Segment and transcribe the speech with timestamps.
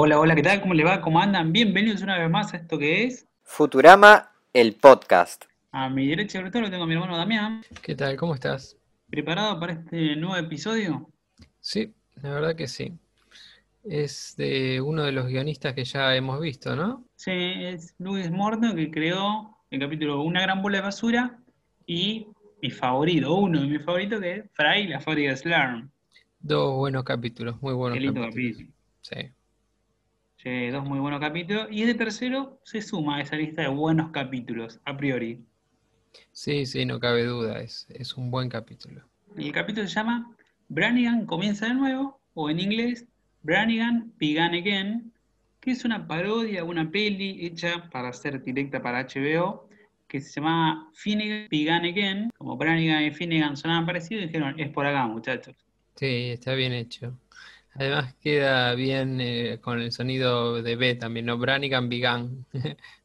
[0.00, 0.60] Hola, hola, ¿qué tal?
[0.60, 1.00] ¿Cómo le va?
[1.00, 1.52] ¿Cómo andan?
[1.52, 3.26] Bienvenidos una vez más a esto que es.
[3.42, 5.46] Futurama, el podcast.
[5.72, 7.64] A mi derecha sobre todo lo tengo a mi hermano Damián.
[7.82, 8.16] ¿Qué tal?
[8.16, 8.76] ¿Cómo estás?
[9.10, 11.10] ¿Preparado para este nuevo episodio?
[11.58, 11.92] Sí,
[12.22, 12.92] la verdad que sí.
[13.82, 17.04] Es de uno de los guionistas que ya hemos visto, ¿no?
[17.16, 21.40] Sí, es Luis Morton que creó el capítulo Una gran bola de basura
[21.86, 22.28] y
[22.62, 25.90] mi favorito, uno de mis favoritos, que es Fry y la fábrica de Slurm.
[26.38, 28.58] Dos buenos capítulos, muy buenos Qué lindo capítulos.
[28.58, 28.72] capítulo.
[29.00, 29.32] Sí.
[30.44, 31.66] Dos muy buenos capítulos.
[31.68, 35.44] Y este tercero se suma a esa lista de buenos capítulos, a priori.
[36.32, 39.02] sí, sí, no cabe duda, es, es un buen capítulo.
[39.36, 40.32] El capítulo se llama
[40.68, 43.04] Brannigan comienza de nuevo, o en inglés,
[43.42, 45.12] Brannigan Began Again,
[45.60, 49.68] que es una parodia, una peli hecha para ser directa para HBO,
[50.06, 52.30] que se llama Finnegan Began Again.
[52.38, 55.56] Como Brannigan y Finnegan sonaban parecidos, dijeron, es por acá, muchachos.
[55.96, 57.18] Sí, está bien hecho.
[57.78, 61.38] Además queda bien eh, con el sonido de B también, ¿no?
[61.38, 61.56] Be-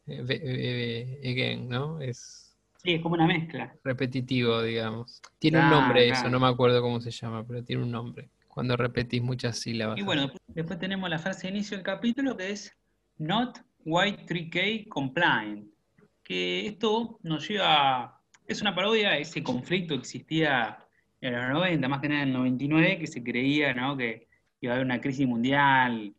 [0.06, 2.02] be- be- again, ¿no?
[2.02, 3.74] Es Sí, es como una mezcla.
[3.84, 5.22] repetitivo, digamos.
[5.40, 8.30] Tiene un Claro, nombre eso, no me acuerdo cómo se llama, pero tiene un nombre.
[8.48, 9.98] Cuando repetís muchas sílabas.
[10.00, 12.76] Y bueno, después, tenemos la frase de inicio del capítulo que es
[13.20, 15.68] Not White 3K Compliant.
[16.24, 18.04] Que esto nos lleva.
[18.04, 20.78] a- Es una parodia ese conflicto existía
[21.22, 23.96] en los 90, más que nada en el 99, que se creía ¿no?
[23.96, 24.28] que
[24.66, 26.14] iba a haber una crisis mundial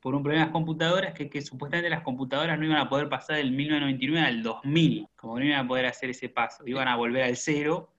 [0.00, 3.36] por un problema de las computadoras, que, supuestamente las computadoras no iban a poder pasar
[3.36, 7.24] del 1999 al 2000, como no iban a poder hacer ese paso, iban a volver
[7.24, 7.92] al cero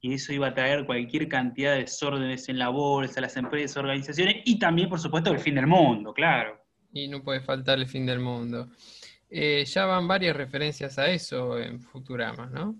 [0.00, 4.36] y eso iba a traer cualquier cantidad de desórdenes en la bolsa, las empresas, organizaciones
[4.44, 6.56] y también, por supuesto, el fin del mundo, claro.
[6.92, 8.68] Y no puede faltar el fin del mundo.
[9.28, 12.76] Eh, ya van varias referencias a eso en Futurama, ¿no?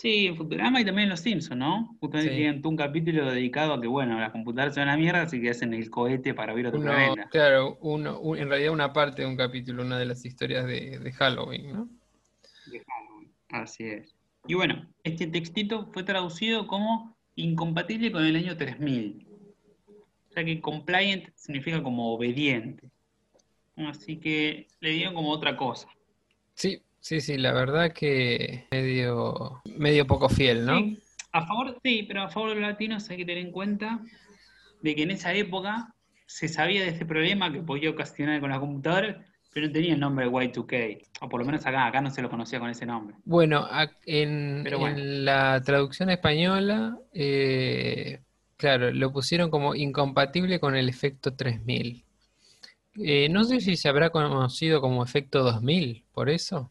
[0.00, 1.96] Sí, en Futurama y también en Los Simpsons, ¿no?
[2.00, 2.36] Justamente Sí.
[2.36, 5.74] tienen un capítulo dedicado a que, bueno, las computadoras son una mierda, así que hacen
[5.74, 7.28] el cohete para ver otro Uno, planeta.
[7.30, 11.00] claro, uno, un- en realidad una parte de un capítulo, una de las historias de,
[11.00, 11.88] de Halloween, ¿no?
[12.66, 13.32] de Halloween.
[13.48, 14.14] Así es.
[14.46, 19.26] Y bueno, este textito fue traducido como incompatible con el año 3000.
[19.88, 22.88] O sea que compliant significa como obediente.
[23.76, 25.88] Así que le dieron como otra cosa.
[26.54, 30.78] Sí, sí, sí, la verdad que medio, medio poco fiel, ¿no?
[30.78, 30.98] Sí,
[31.32, 34.00] a favor, sí, pero a favor de los latinos hay que tener en cuenta
[34.80, 35.94] de que en esa época
[36.26, 40.00] se sabía de este problema que podía ocasionar con la computadora, pero no tenía el
[40.00, 41.06] nombre de Y2K.
[41.22, 43.16] O por lo menos acá, acá no se lo conocía con ese nombre.
[43.24, 43.66] Bueno,
[44.04, 44.88] en, bueno.
[44.88, 48.20] en la traducción española, eh,
[48.56, 52.04] claro, lo pusieron como incompatible con el efecto 3000.
[53.00, 56.70] Eh, no sé si se habrá conocido como efecto 2000, por eso.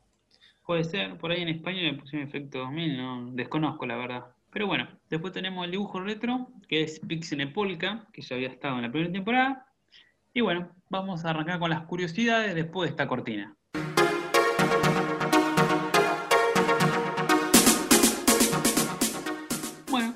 [0.67, 4.25] Puede ser, por ahí en España le pusieron efecto 2000, no desconozco la verdad.
[4.51, 8.75] Pero bueno, después tenemos el dibujo retro, que es Pixel Polka, que ya había estado
[8.75, 9.65] en la primera temporada.
[10.33, 13.55] Y bueno, vamos a arrancar con las curiosidades después de esta cortina.
[19.89, 20.15] Bueno,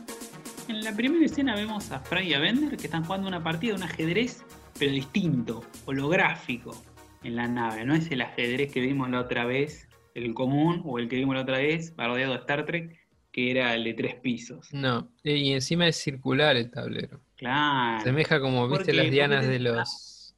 [0.67, 3.71] en la primera escena vemos a Fry y a Bender que están jugando una partida
[3.71, 4.43] de un ajedrez,
[4.77, 6.75] pero distinto, holográfico,
[7.23, 7.85] en la nave.
[7.85, 11.35] No es el ajedrez que vimos la otra vez, el común, o el que vimos
[11.35, 12.97] la otra vez, parodiado de Star Trek,
[13.31, 14.73] que era el de tres pisos.
[14.73, 17.21] No, y encima es circular el tablero.
[17.37, 18.03] Claro.
[18.03, 20.35] Semeja como, viste, las dianas de los...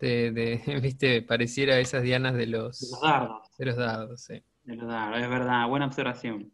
[0.00, 3.48] De, de- viste, pareciera esas dianas de De los, los dardos.
[3.58, 4.42] de los dardos, sí.
[4.64, 6.52] De los dardos, es verdad, buena observación.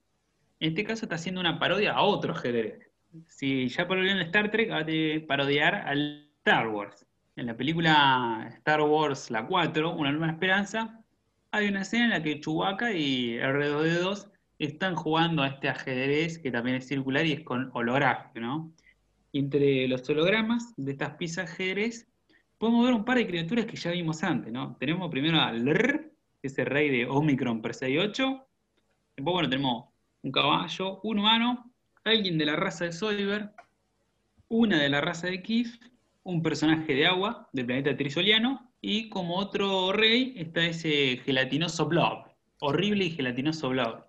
[0.60, 2.90] En este caso está haciendo una parodia a otro ajedrez.
[3.26, 7.06] Si ya parodió en Star Trek, va a parodiar al Star Wars.
[7.36, 10.99] En la película Star Wars La 4, Una nueva esperanza,
[11.52, 16.50] hay una escena en la que Chewbacca y R2D2 están jugando a este ajedrez que
[16.50, 18.72] también es circular y es con holográfico, ¿no?
[19.32, 22.08] Entre los hologramas de estas piezas ajedrez
[22.58, 24.76] podemos ver un par de criaturas que ya vimos antes, ¿no?
[24.78, 28.46] Tenemos primero a Lr, ese rey de Omicron Persei 8.
[29.16, 29.86] Después, bueno, tenemos
[30.22, 31.72] un caballo, un humano,
[32.04, 33.50] alguien de la raza de Soyber,
[34.48, 35.78] una de la raza de Kif,
[36.22, 42.24] un personaje de agua del planeta Trisoliano, y como otro rey está ese gelatinoso blob,
[42.60, 44.04] horrible y gelatinoso blob,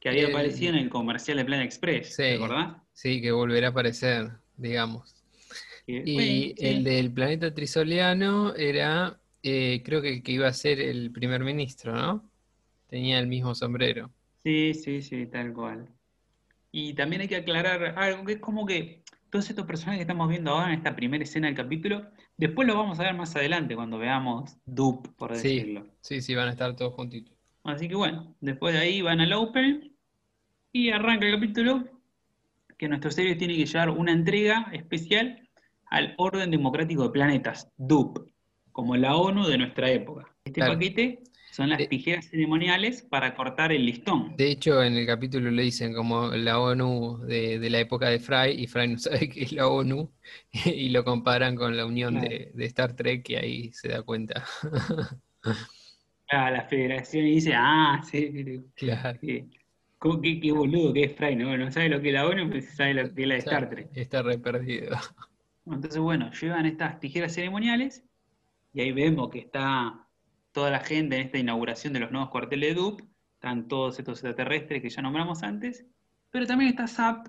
[0.00, 2.22] que había El- aparecido en el comercial de Plan Express, Sí.
[2.22, 2.76] ¿te acordás?
[2.92, 5.14] Sí, que volverá a aparecer, digamos.
[5.86, 6.54] Y bueno, sí.
[6.58, 11.94] el del planeta Trisoliano era, eh, creo que que iba a ser el primer ministro,
[11.94, 12.30] ¿no?
[12.88, 14.10] Tenía el mismo sombrero.
[14.42, 15.88] Sí, sí, sí, tal cual.
[16.72, 19.02] Y también hay que aclarar algo que es como que
[19.36, 22.06] todos estos personajes que estamos viendo ahora en esta primera escena del capítulo,
[22.38, 25.86] después lo vamos a ver más adelante cuando veamos Dupe, por Sí, decirlo.
[26.00, 27.36] sí, sí, van a estar todos juntitos.
[27.62, 29.94] Así que bueno, después de ahí van al Open
[30.72, 31.84] y arranca el capítulo
[32.78, 35.46] que nuestro serie tiene que llevar una entrega especial
[35.90, 38.30] al Orden Democrático de Planetas, DUP,
[38.72, 40.34] como la ONU de nuestra época.
[40.44, 40.72] Este Claro.
[40.74, 41.22] paquete
[41.56, 44.36] son las De- tijeras ceremoniales para cortar el listón.
[44.36, 48.18] De hecho, en el capítulo le dicen como la ONU de, de la época de
[48.20, 50.12] Fry, y Fry no sabe qué es la ONU,
[50.52, 54.44] y lo comparan con la unión de, de Star Trek, y ahí se da cuenta.
[56.28, 58.32] Ah, la federación y dice, ah, sí,
[58.74, 59.18] Claro.
[59.20, 59.50] sí.
[59.98, 61.56] ¿Cómo- qué, qué boludo que es Fry, ¿no?
[61.56, 63.70] No sabe lo que es la ONU, pero sabe lo que es la de Star
[63.70, 63.88] Trek.
[63.94, 64.96] Está re perdido.
[65.66, 68.04] Entonces, bueno, llevan estas tijeras ceremoniales
[68.72, 70.05] y ahí vemos que está
[70.56, 73.02] toda la gente en esta inauguración de los nuevos cuarteles de DUP,
[73.34, 75.84] están todos estos extraterrestres que ya nombramos antes,
[76.30, 77.28] pero también está Zap,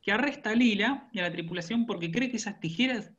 [0.00, 3.12] que arresta a Lila y a la tripulación porque cree que esas tijeras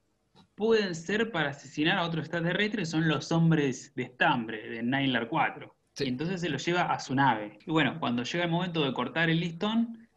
[0.55, 5.75] pueden ser para asesinar a otros extraterrestres, son los hombres de estambre, de Nylar 4.
[5.93, 6.05] Sí.
[6.05, 7.59] Y entonces se los lleva a su nave.
[7.67, 10.07] Y bueno, cuando llega el momento de cortar el listón,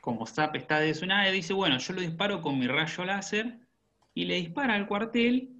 [0.00, 3.58] como Zap está de su nave, dice, bueno, yo lo disparo con mi rayo láser
[4.14, 5.59] y le dispara al cuartel,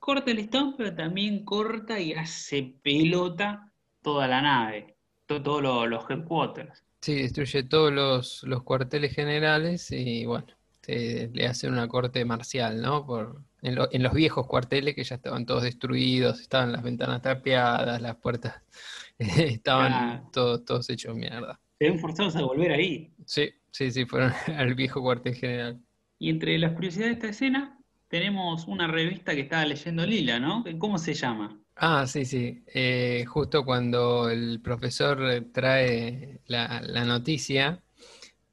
[0.00, 5.86] corta el listón, pero también corta y hace pelota toda la nave, to- todos lo-
[5.86, 6.84] los headquarters.
[7.02, 10.46] Sí, destruye todos los, los cuarteles generales y bueno,
[10.82, 13.06] se- le hacen una corte marcial, ¿no?
[13.06, 17.22] Por, en, lo- en los viejos cuarteles que ya estaban todos destruidos, estaban las ventanas
[17.22, 18.62] tapiadas, las puertas
[19.18, 20.30] estaban Ah.
[20.32, 21.60] todos, todos hechos mierda.
[21.78, 23.12] Se ven forzados a volver ahí.
[23.26, 25.80] Sí, sí, sí, fueron al viejo cuartel general.
[26.18, 27.79] Y entre las curiosidades de esta escena,
[28.10, 30.64] tenemos una revista que estaba leyendo Lila, ¿no?
[30.78, 31.56] ¿Cómo se llama?
[31.76, 32.64] Ah, sí, sí.
[32.74, 37.82] Eh, justo cuando el profesor eh, trae la, noticia,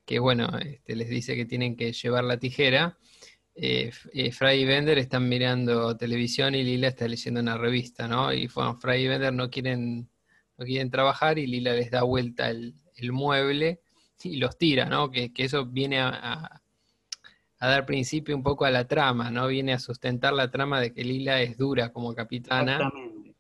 [0.06, 2.98] que bueno, este, les dice que tienen que llevar la tijera,
[3.56, 8.32] eh, eh, Fry y Bender están mirando televisión y Lila está leyendo una revista, ¿no?
[8.32, 10.08] Y bueno, Fry y Bender no quieren,
[10.58, 12.76] no quieren trabajar y Lila les da vuelta el,
[13.12, 13.82] mueble
[14.22, 15.10] y los tira, ¿no?
[15.10, 16.62] Que, eso viene a-
[17.60, 19.48] a dar principio un poco a la trama, ¿no?
[19.48, 22.74] Viene a sustentar la trama de que Lila es dura como capitana.
[22.74, 23.36] Exactamente.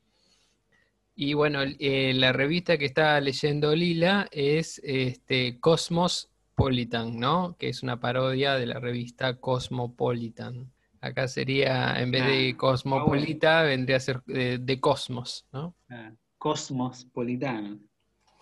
[1.19, 7.55] Y bueno, eh, la revista que está leyendo Lila es este, Cosmopolitan, ¿no?
[7.57, 10.71] Que es una parodia de la revista Cosmopolitan.
[11.01, 15.75] Acá sería, en vez de Ah, Cosmopolita, vendría a ser de, de Cosmos, ¿no?
[15.89, 17.79] Ah, Cosmospolitano.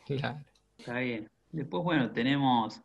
[0.06, 0.40] Claro.
[0.78, 1.30] Está bien.
[1.52, 2.82] Después, bueno, tenemos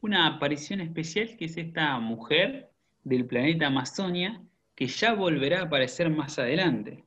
[0.00, 2.70] una aparición especial que es esta mujer
[3.04, 4.42] del planeta Amazonia
[4.74, 7.04] que ya volverá a aparecer más adelante.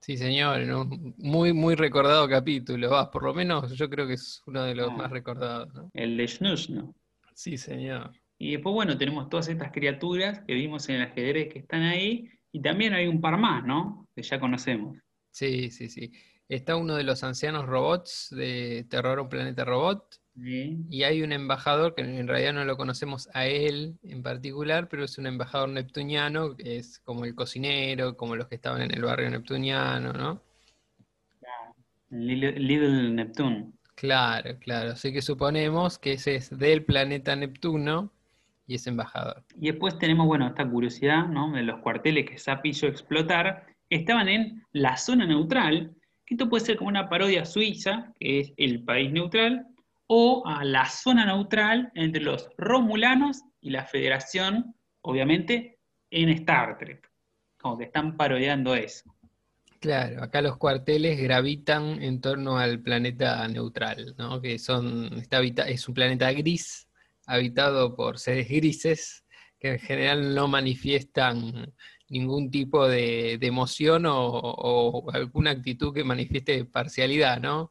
[0.00, 2.90] Sí, señor, en un muy, muy recordado capítulo.
[2.90, 4.96] Va, por lo menos yo creo que es uno de los Ah.
[4.96, 5.90] más recordados, ¿no?
[5.94, 6.94] El de Schnushno.
[7.34, 8.12] Sí, señor.
[8.38, 12.28] Y después, bueno, tenemos todas estas criaturas que vimos en el ajedrez que están ahí.
[12.52, 14.06] Y también hay un par más, ¿no?
[14.14, 14.96] Que ya conocemos.
[15.30, 16.12] Sí, sí, sí.
[16.48, 20.20] Está uno de los ancianos robots de Terror un planeta robot.
[20.36, 20.78] Sí.
[20.90, 25.04] Y hay un embajador que en realidad no lo conocemos a él en particular, pero
[25.04, 29.02] es un embajador neptuniano, que es como el cocinero, como los que estaban en el
[29.02, 30.42] barrio neptuniano, ¿no?
[32.10, 33.72] Little, Little Neptune.
[33.94, 34.92] Claro, claro.
[34.92, 38.12] Así que suponemos que ese es del planeta Neptuno
[38.66, 39.42] y es embajador.
[39.60, 41.52] Y después tenemos, bueno, esta curiosidad, ¿no?
[41.52, 45.94] De los cuarteles que Zap hizo explotar, estaban en la zona neutral,
[46.26, 49.66] que esto puede ser como una parodia Suiza, que es el país neutral,
[50.06, 55.78] o a la zona neutral entre los Romulanos y la Federación, obviamente,
[56.10, 57.10] en Star Trek.
[57.58, 59.14] Como que están parodiando eso.
[59.80, 64.40] Claro, acá los cuarteles gravitan en torno al planeta neutral, ¿no?
[64.40, 66.88] Que son, está habita- es un planeta gris,
[67.26, 69.24] habitado por seres grises,
[69.58, 71.72] que en general no manifiestan
[72.08, 77.70] ningún tipo de, emoción o, o alguna actitud que manifieste parcialidad, ¿no?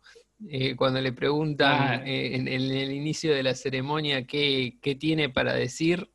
[0.49, 2.05] Eh, cuando le preguntan Claro.
[2.05, 6.09] eh, en, en el inicio de la ceremonia qué, qué tiene para decir,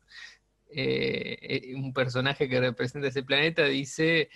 [0.71, 4.29] eh, un personaje que representa ese planeta dice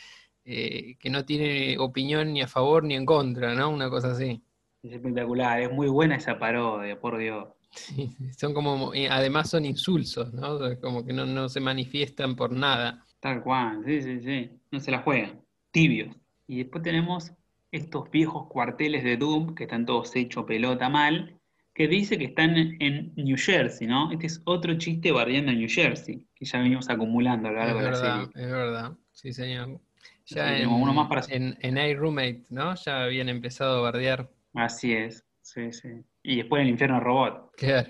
[0.45, 3.69] que no tiene opinión ni a favor ni en contra, ¿no?
[3.69, 4.43] Una cosa así.
[4.81, 7.47] Es espectacular, es muy buena esa parodia, por Dios.
[7.71, 10.59] Sí, son como, además son insulsos, ¿no?
[10.81, 13.05] Como que no, no se manifiestan por nada.
[13.19, 14.51] Tal cual, sí, sí, sí.
[14.71, 15.41] No se la juegan.
[15.71, 16.15] Tibios.
[16.47, 17.31] Y después tenemos
[17.73, 21.39] estos viejos cuarteles de Doom que están todos hechos pelota mal,
[21.73, 24.11] que dice que están en New Jersey, ¿no?
[24.11, 27.65] Este es otro chiste bardeando en New Jersey, que ya venimos acumulando a lo Es
[27.65, 28.45] largo de la verdad, serie.
[28.45, 28.91] es verdad.
[29.11, 29.81] Sí, señor.
[30.27, 32.75] Ya en, uno más para- en, en iRoommate, ¿no?
[32.75, 34.29] Ya habían empezado a bardear.
[34.53, 35.89] Así es, sí, sí.
[36.21, 37.51] Y después el infierno robot.
[37.57, 37.89] Claro.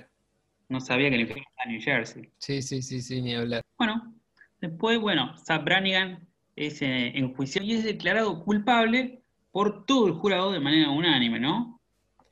[0.69, 2.31] No sabía que el infierno está en New Jersey.
[2.37, 3.61] Sí, sí, sí, sí, ni hablar.
[3.77, 4.15] Bueno,
[4.61, 6.25] después, bueno, Zap Brannigan
[6.55, 9.22] es eh, enjuiciado y es declarado culpable
[9.53, 11.79] por todo el jurado de manera unánime, ¿no?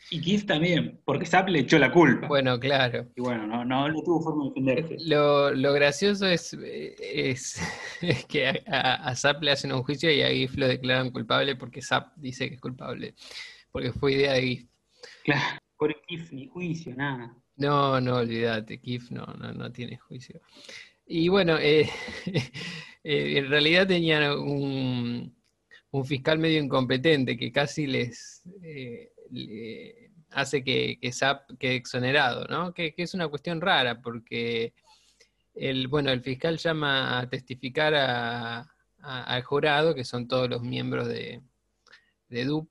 [0.09, 2.27] Y Keith también, porque Zap le echó la culpa.
[2.27, 3.07] Bueno, claro.
[3.15, 5.07] Y bueno, no, no, no tuvo forma de defenderse.
[5.07, 7.61] Lo, lo gracioso es, es
[8.01, 11.83] es que a, a, le hacen un juicio y a GIF lo declaran culpable porque
[11.83, 13.13] Zap dice que es culpable,
[13.71, 14.65] porque fue idea de GIF.
[15.23, 17.37] Claro, por GIF ni juicio, nada.
[17.57, 20.41] No, no, olvídate, GIF no, no, no tiene juicio.
[21.05, 21.87] Y bueno, eh,
[23.03, 25.35] eh, en realidad tenían un,
[25.91, 32.45] un fiscal medio incompetente que casi les eh, le hace que, que SAP quede exonerado,
[32.47, 32.73] ¿no?
[32.73, 34.73] Que, que es una cuestión rara porque
[35.53, 38.59] el, bueno, el fiscal llama a testificar a-
[38.99, 41.41] a- al jurado, que son todos los miembros de,
[42.29, 42.69] de DUP,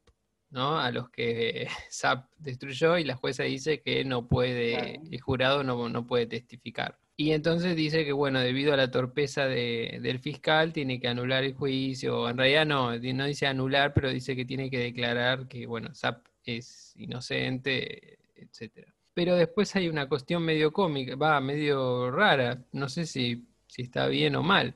[0.50, 0.79] ¿no?
[0.79, 5.89] A los que SAP destruyó, y la jueza dice que no puede, el jurado no,
[5.91, 6.99] no puede testificar.
[7.21, 11.45] Y entonces dice que, bueno, debido a la torpeza de- del fiscal, tiene que anular
[11.45, 12.27] el juicio.
[12.31, 16.27] En realidad no, no dice anular, pero dice que tiene que declarar que, bueno, SAP
[16.47, 18.95] es inocente, etcétera.
[19.12, 24.07] Pero después hay una cuestión medio cómica, va, medio rara, no sé si, si está
[24.07, 24.75] bien o mal,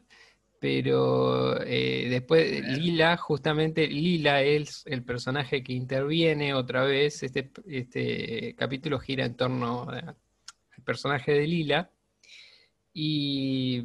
[0.60, 8.54] pero eh, después Lila, justamente Lila es el personaje que interviene otra vez, este, este
[8.54, 10.14] capítulo gira en torno al
[10.84, 11.90] personaje de Lila,
[12.94, 13.84] y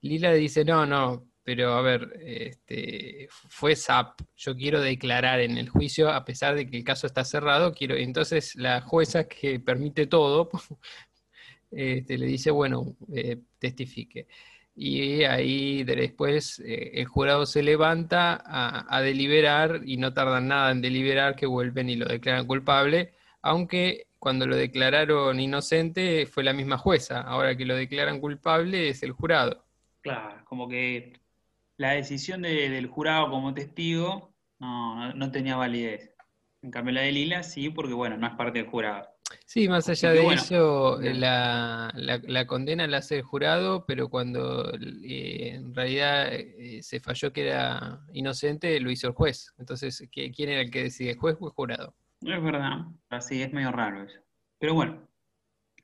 [0.00, 5.68] Lila dice, no, no, pero a ver, este, fue SAP, yo quiero declarar en el
[5.68, 10.06] juicio, a pesar de que el caso está cerrado, quiero, entonces la jueza que permite
[10.06, 10.50] todo,
[11.70, 14.26] este, le dice, bueno, eh, testifique.
[14.74, 20.48] Y ahí de- después eh, el jurado se levanta a, a deliberar y no tardan
[20.48, 23.12] nada en deliberar que vuelven y lo declaran culpable,
[23.42, 29.02] aunque cuando lo declararon inocente fue la misma jueza, ahora que lo declaran culpable es
[29.02, 29.64] el jurado.
[30.02, 31.20] Claro, como que
[31.76, 36.12] la decisión de- del jurado como testigo no, no, no tenía validez.
[36.62, 39.08] En cambio la de Lila sí, porque bueno, no es parte del jurado.
[39.44, 41.20] Sí, más allá de bueno, eso, eh, bien.
[41.20, 46.98] la, la- la condena la hace el jurado, pero cuando eh, en realidad eh, se
[46.98, 49.52] falló que era inocente, lo hizo el juez.
[49.58, 51.94] Entonces, ¿qui- ¿quién era el que decide, el juez o el jurado?
[52.20, 54.20] No es verdad, así es medio raro eso.
[54.58, 55.08] Pero bueno,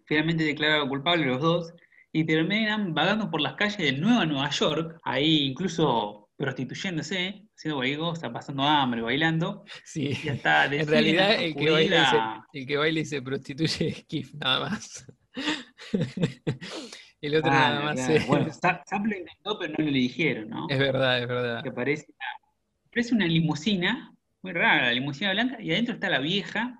[0.04, 1.74] finalmente declararon culpables los dos
[2.12, 7.98] y terminan vagando por las calles de Nueva Nueva York, ahí incluso prostituyéndose, haciendo cualquier
[7.98, 12.76] cosa, pasando hambre, bailando, Sí, y hasta en realidad el que, baila se, el que
[12.76, 15.06] baila y se prostituye es Kif, nada más.
[17.20, 18.14] El otro nada más claro.
[18.14, 20.66] es, Bueno, Zap lo intentó, pero no le dijeron, ¿no?
[20.68, 21.62] es verdad, es verdad.
[21.62, 22.06] que parece
[23.12, 24.13] una limusina,
[24.44, 26.78] muy rara, la limusina blanca, y adentro está la vieja,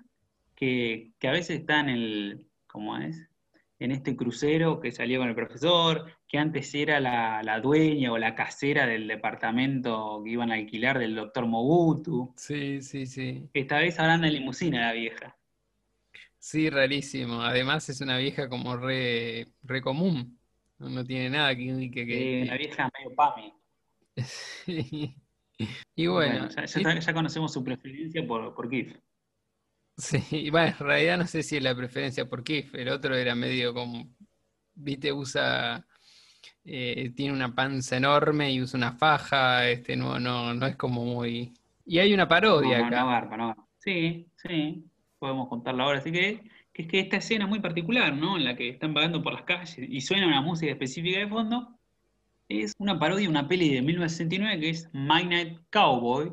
[0.55, 3.29] que, que a veces está en el, ¿cómo es?
[3.79, 8.17] En este crucero que salió con el profesor, que antes era la, la dueña o
[8.17, 12.33] la casera del departamento que iban a alquilar del doctor Mobutu.
[12.37, 13.49] Sí, sí, sí.
[13.53, 15.35] Esta vez ahora anda en limusina la vieja.
[16.39, 17.41] Sí, rarísimo.
[17.41, 20.39] Además es una vieja como re, re común.
[20.77, 21.65] No, no tiene nada que...
[21.91, 23.53] que- que- Eh, la vieja medio pame.
[24.17, 25.15] Sí.
[25.95, 28.69] Y bueno, ya, ya- ya conocemos su preferencia por, por.
[29.97, 33.33] Sí, bueno, en realidad no sé si es la preferencia por Kif, el otro era
[33.35, 34.09] medio como,
[34.73, 35.85] viste, usa,
[36.65, 41.05] eh, tiene una panza enorme y usa una faja, este, no, no, no es como
[41.05, 41.53] muy...
[41.85, 43.01] Y hay una parodia No, acá.
[43.29, 43.69] no no.
[43.77, 45.99] Sí, sí, podemos contarla ahora.
[45.99, 48.37] Así que, que es que esta escena muy particular, ¿no?
[48.37, 51.79] En la que están vagando por las calles y suena una música específica de fondo,
[52.49, 56.31] es una parodia de una peli de 1969 que es Midnight Cowboy,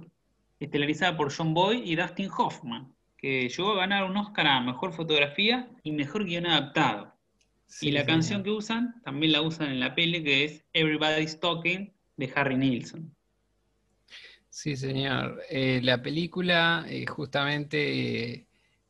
[0.61, 4.93] estelarizada por John Boy y Dustin Hoffman, que llegó a ganar un Oscar a Mejor
[4.93, 7.15] Fotografía y Mejor Guión Adaptado.
[7.67, 11.41] Sí, y la canción que usan, también la usan en la peli, que es Everybody's
[11.41, 13.15] Talking, de Harry Nilsson.
[14.51, 15.43] Sí, señor.
[15.51, 18.47] Eh, la película eh, justamente eh,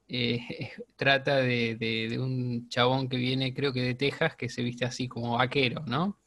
[0.08, 4.62] eh, trata de, de- de un chabón que viene, creo que de Texas, que se
[4.62, 6.18] viste así como vaquero, ¿no?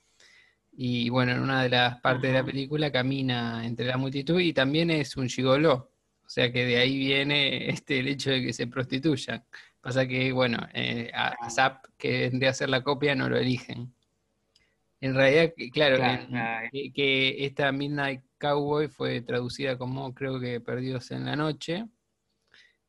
[0.77, 4.51] Y bueno, en una de las partes de la película camina entre la multitud y
[4.53, 5.91] también es un gigoló.
[6.25, 9.43] O sea que de ahí viene este, el hecho de que se prostituyan.
[9.79, 13.93] Pasa que, bueno, eh, a, Zapp, que vendría a ser la copia, no lo eligen.
[14.99, 16.69] En realidad, claro, Claro, en- claro.
[16.71, 21.85] que, que esta Midnight Cowboy fue traducida como creo que Perdidos en la Noche,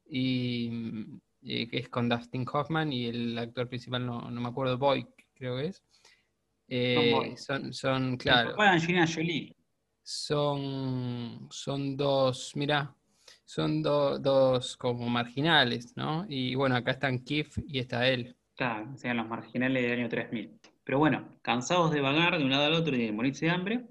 [0.08, 4.48] y, mm, eh, que es con Dustin Hoffman y el actor principal, no, no me
[4.48, 5.82] acuerdo, Boy, creo que es.
[6.68, 9.54] Eh, son, son, El claro, papá de Angelina Jolie.
[10.02, 12.94] son, son dos, mira,
[13.44, 16.24] son do- dos como marginales, ¿no?
[16.28, 18.36] Y bueno, acá están Keith y está él.
[18.54, 20.58] Claro, o sea, los marginales del año 3000.
[20.84, 23.86] Pero bueno, cansados de vagar de un lado al otro y de morirse de hambre,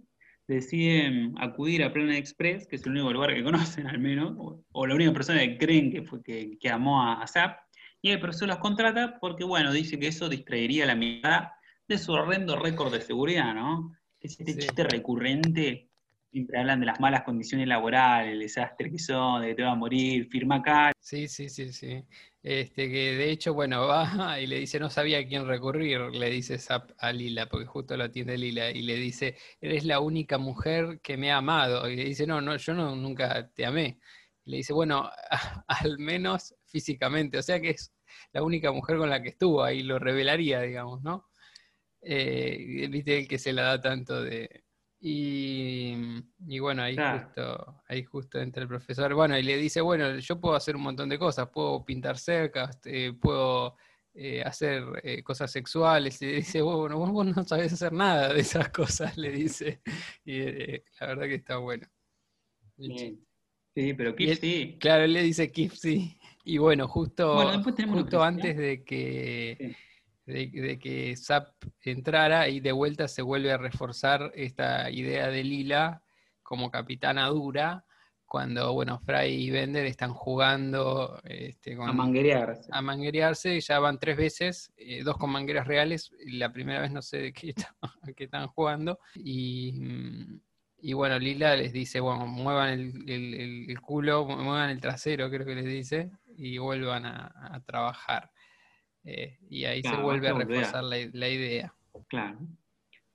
[0.48, 4.64] deciden acudir a Planet Express, que es el único lugar que conocen al menos, o,
[4.72, 7.60] o la única persona que creen que, fue, que, que amó a, a Zapp,
[8.02, 11.56] y el profesor los contrata porque, bueno, dice que eso distraería la mirada
[11.88, 13.96] de su horrendo récord de seguridad, ¿no?
[14.20, 14.60] Es este Sí.
[14.60, 15.90] chiste recurrente.
[16.32, 19.72] Siempre hablan de las malas condiciones laborales, el desastre que son, de que te va
[19.72, 20.92] a morir, firma acá.
[21.00, 22.04] Sí, sí, sí, sí.
[22.42, 26.30] Este, que de hecho, bueno, va y le dice, no sabía a quién recurrir, le
[26.30, 30.38] dice Zap a Lila, porque justo lo atiende Lila, y le dice, eres la única
[30.38, 31.90] mujer que me ha amado.
[31.90, 34.00] Y le dice, no, no, yo no, nunca te amé.
[34.44, 35.10] Y le dice, bueno,
[35.68, 37.94] al menos físicamente, o sea que es
[38.34, 41.30] la única mujer con la que estuvo, ahí lo revelaría, digamos, ¿no?
[42.08, 44.64] Eh, viste el que se la da tanto de...
[45.00, 45.94] Y,
[46.48, 49.14] y bueno, ahí justo, ahí justo entra el profesor.
[49.14, 52.80] Bueno, y le dice, bueno, yo puedo hacer un montón de cosas, puedo pintar cercas,
[52.86, 53.76] eh, puedo
[54.18, 56.22] eh, hacer eh, cosas sexuales.
[56.22, 59.82] Y le dice, bueno, vos, vos no sabés hacer nada de esas cosas, le dice.
[60.26, 61.86] Y eh, la verdad que está bueno.
[62.78, 63.20] Bien.
[63.76, 64.78] Sí, pero Kip sí.
[64.80, 66.18] Claro, él le dice Kip sí.
[66.46, 69.76] Y bueno, justo, Bueno, justo antes de que, Sí.
[70.26, 71.50] De, de que Zap
[71.82, 76.02] entrara y de vuelta se vuelve a reforzar esta idea de Lila
[76.42, 77.86] como capitana dura,
[78.26, 82.70] cuando bueno, Fry y Bender están jugando este, con, A manguerearse.
[82.72, 86.92] a manguerearse, ya van tres veces, eh, dos con mangueras reales, y la primera vez
[86.92, 87.76] no sé de qué, está-
[88.16, 90.40] qué están jugando, y, mm,
[90.80, 92.70] y bueno, Lila les dice, bueno, muevan
[93.08, 97.60] el, el- culo, mu- muevan el trasero, creo que les dice, y vuelvan a, a
[97.62, 98.32] trabajar.
[99.06, 101.74] Eh, y ahí se Claro, vuelve a reforzar la, la idea.
[102.08, 102.40] Claro.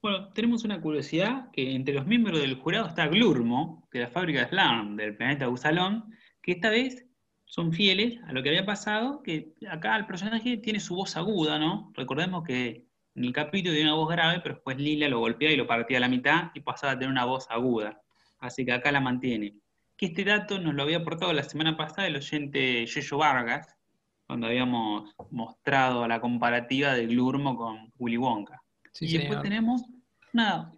[0.03, 4.41] Bueno, tenemos una curiosidad que entre los miembros del jurado está Glurmo, de la fábrica
[4.41, 7.07] de Slam del planeta Usalón, que esta vez
[7.45, 11.59] son fieles a lo que había pasado, que acá el personaje tiene su voz aguda,
[11.59, 11.93] ¿no?
[11.95, 15.57] Recordemos que en el capítulo tenía una voz grave, pero después Lila lo golpeaba y
[15.57, 18.01] lo partía a la mitad y pasaba a tener una voz aguda.
[18.39, 19.57] Así que acá la mantiene.
[19.97, 23.77] Que este dato nos lo había aportado la semana pasada el oyente Yeyo Vargas,
[24.31, 28.63] cuando habíamos mostrado la comparativa de Glurmo con Willy Wonka.
[28.93, 29.83] Sí, y después tenemos
[30.33, 30.71] nada,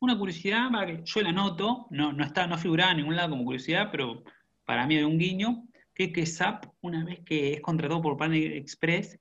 [0.00, 3.30] una curiosidad para que yo la noto, no, no está, no figuraba en ningún lado
[3.30, 4.24] como curiosidad, pero
[4.64, 8.16] para mí hay un guiño, que es que Zap, una vez que es contratado por
[8.16, 9.16] Pan Express,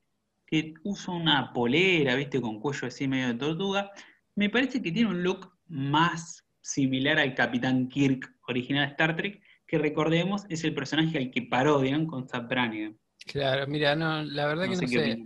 [0.48, 3.92] que usa una polera, viste, con cuello así medio de tortuga,
[4.34, 9.44] me parece que tiene un look más similar al Capitán Kirk original de Star Trek,
[9.68, 12.98] que recordemos es el personaje al que parodian con Zap Brannigan.
[13.26, 15.24] Claro, mira, no, la verdad No que no sé.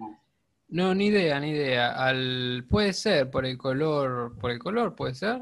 [0.70, 1.92] No, ni idea, ni idea.
[1.92, 5.40] Al, puede ser por el color, por el color, puede ser.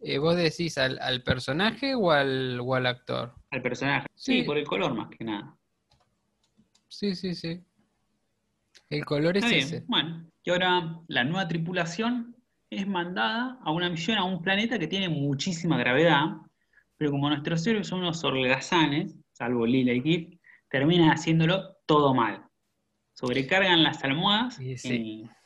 [0.00, 3.34] Eh, ¿vos decís al, al personaje o al, o al actor?
[3.50, 4.06] Al personaje.
[4.14, 4.42] Sí, Sí.
[4.44, 5.54] por el color más que nada.
[6.88, 7.60] Sí, sí, sí.
[8.90, 9.84] El color es bien, ese.
[9.86, 10.24] bueno.
[10.42, 12.34] Y ahora la nueva tripulación
[12.70, 16.24] es mandada a una misión a un planeta que tiene muchísima gravedad,
[16.96, 20.37] pero como nuestros héroes son unos holgazanes, salvo Lila y Kip,
[20.68, 22.44] terminan haciéndolo todo mal.
[23.14, 24.88] Sobrecargan las almohadas Sí, sí.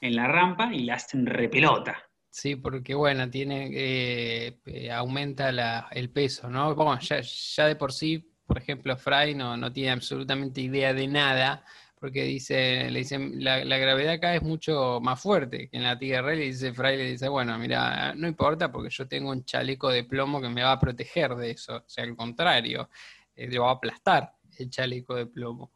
[0.01, 2.03] En, en la rampa y la hacen repelota.
[2.29, 6.75] Sí, porque bueno, tiene, eh, eh, aumenta la- el peso, ¿no?
[6.75, 11.07] Bueno, ya, ya de por sí, por ejemplo, Fry no, no tiene absolutamente idea de
[11.09, 11.65] nada,
[12.01, 15.99] porque dice, le dicen, la, la gravedad acá es mucho más fuerte que en la
[15.99, 19.45] Tierra, y le dice Fry, le dice, bueno, mira, no importa porque yo tengo un
[19.45, 22.89] chaleco de plomo que me va a proteger de eso, o sea, al contrario,
[23.37, 25.73] eh, lo va a aplastar el chaleco de plomo.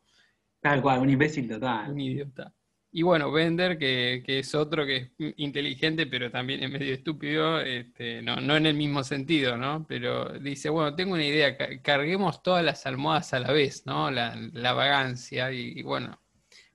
[0.60, 1.90] Tal cual, un imbécil total.
[1.92, 2.52] Un idiota.
[2.92, 7.60] Y bueno, Bender, que, que es otro que es inteligente, pero también es medio estúpido,
[7.60, 9.84] este, no, no en el mismo sentido, ¿no?
[9.86, 14.10] Pero dice, bueno, tengo una idea, ca- carguemos todas las almohadas a la vez, ¿no?
[14.10, 16.18] La, la vagancia, y, y bueno,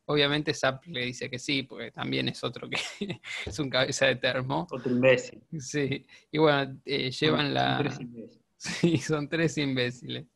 [0.06, 2.78] obviamente Zap le dice que sí, porque también es otro que
[3.48, 4.68] es un cabeza de termo.
[4.70, 5.42] Otro imbécil.
[5.60, 7.78] Sí, y bueno, eh, llevan Son la...
[7.80, 8.38] tres imbéciles.
[8.62, 10.28] Sí, son tres imbéciles.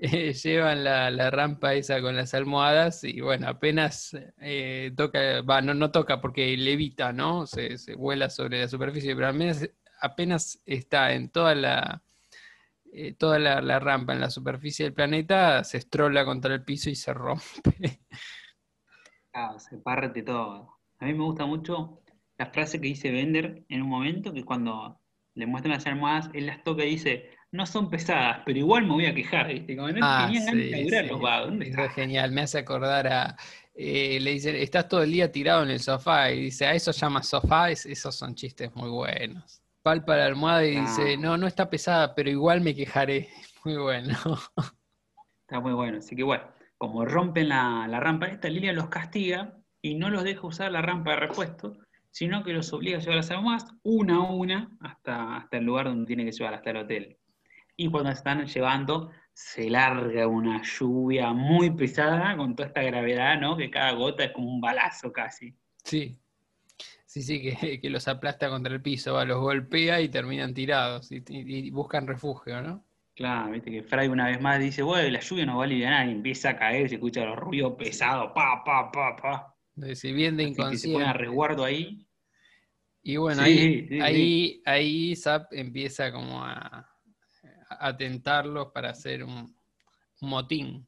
[0.44, 5.90] Llevan la, rampa esa con las almohadas y bueno, apenas eh, toca, va, no, no
[5.90, 7.46] toca porque levita, ¿no?
[7.46, 9.68] Se, vuela sobre la superficie, pero apenas,
[10.00, 12.02] apenas está en toda la,
[12.92, 16.94] eh, toda la, rampa en la superficie del planeta, se estrola contra el piso y
[16.94, 18.00] se rompe.
[19.32, 20.78] Claro, se parte todo.
[21.00, 22.02] A mí me gusta mucho
[22.38, 25.00] la frase que dice Bender en un momento, que cuando
[25.34, 28.92] le muestran las almohadas, él las toca y dice, no son pesadas, pero igual me
[28.92, 29.76] voy a quejar, ¿viste?
[29.76, 31.08] Como no Ah, sí, sí.
[31.08, 31.54] los vagos.
[31.94, 33.36] Genial, me hace acordar a.
[33.74, 36.90] eh, le dicen, estás todo el día tirado en el sofá y dice, a eso
[36.92, 39.62] llama sofá, Es- esos son chistes muy buenos.
[39.82, 41.20] Palpa la almohada y dice, Ah.
[41.20, 43.28] no, no está pesada, pero igual me quejaré.
[43.64, 44.16] Muy bueno.
[45.42, 45.98] Está muy bueno.
[45.98, 46.44] Así que bueno,
[46.76, 50.80] como rompen la, la rampa esta, Lilia los castiga y no los deja usar la
[50.82, 51.76] rampa de repuesto,
[52.10, 55.86] sino que los obliga a llevar las almohadas una a una hasta, hasta el lugar
[55.86, 57.16] donde tiene que llevar, hasta el hotel.
[57.78, 63.56] Y cuando están llevando, se larga una lluvia muy pesada con toda esta gravedad, ¿no?
[63.56, 65.56] Que cada gota es como un balazo casi.
[65.84, 66.18] Sí.
[67.06, 71.10] Sí, sí, que, que los aplasta contra el piso, va, los golpea y terminan tirados
[71.12, 72.84] y, y- y buscan refugio, ¿no?
[73.14, 76.08] Claro, viste que Fry una vez más dice, bueno, la lluvia no va a aliviar
[76.08, 79.56] y empieza a caer, se escucha los ruidos pesados, pa, pa, pa, pa.
[79.76, 81.18] Entonces, si bien de Así que se pone a inconsciente.
[81.18, 82.06] resguardo ahí.
[83.02, 86.87] Y bueno, Sí, ahí, sí, ahí, ahí Zap empieza como a,
[87.70, 89.56] a tentarlos para hacer un,
[90.20, 90.86] un motín.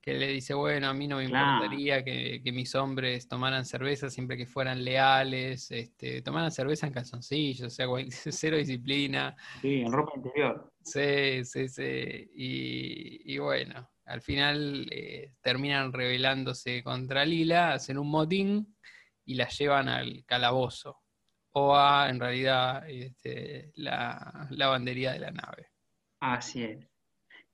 [0.00, 1.52] Que le dice, bueno, a mí no me Claro.
[1.64, 6.92] importaría que, que mis hombres tomaran cerveza siempre que fueran leales, este, tomaran cerveza en
[6.92, 9.36] calzoncillos, o sea, cero disciplina.
[9.60, 10.72] Sí, en ropa interior.
[10.82, 12.30] Sí, sí, sí.
[12.34, 18.76] Y, y bueno, al final eh, terminan rebelándose contra Lila, hacen un motín
[19.24, 20.98] y la llevan al calabozo.
[21.52, 25.68] O a, en realidad, este, la lavandería de la nave.
[26.22, 26.88] Así es.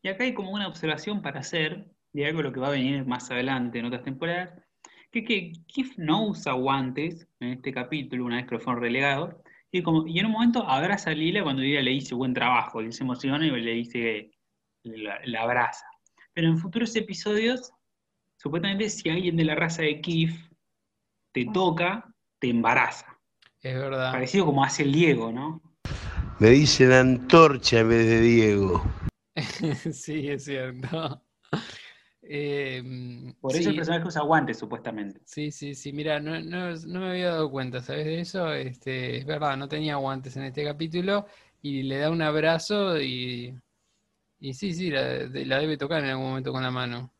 [0.03, 3.07] Y acá hay como una observación para hacer de algo lo que va a venir
[3.07, 4.63] más adelante en otras temporadas,
[5.11, 9.37] que, que Kif no usa guantes en este capítulo, una vez que lo fueron relegados,
[9.73, 12.83] y, como, y en un momento abraza a Lila cuando Lila le dice buen trabajo,
[12.83, 14.33] y se emociona y le dice,
[14.83, 15.87] la, la abraza.
[16.35, 17.73] Pero en futuros episodios,
[18.37, 20.51] supuestamente si alguien de la raza de Kif
[21.33, 23.19] te toca, te embaraza.
[23.63, 24.13] Es verdad.
[24.13, 25.68] Parecido como hace el Diego, ¿no?
[26.41, 28.83] Me dicen antorcha en vez de Diego.
[29.93, 31.23] sí, es cierto.
[32.23, 35.21] Eh, Por eso sí, el personaje usa guantes, supuestamente.
[35.25, 38.53] Sí, sí, sí, mira, no, no, no me había dado cuenta, ¿sabes de eso?
[38.55, 41.27] Este, es verdad, no tenía guantes en este capítulo
[41.61, 43.55] y le da un abrazo y,
[44.41, 47.13] y sí, sí, la debe tocar en algún momento con la mano.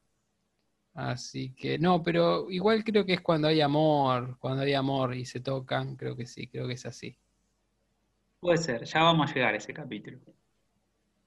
[0.95, 5.25] Así que no, pero igual creo que es cuando hay amor, cuando hay amor y
[5.25, 7.17] se tocan, creo que sí, creo que es así.
[8.41, 10.19] Puede ser, ya vamos a llegar a ese capítulo.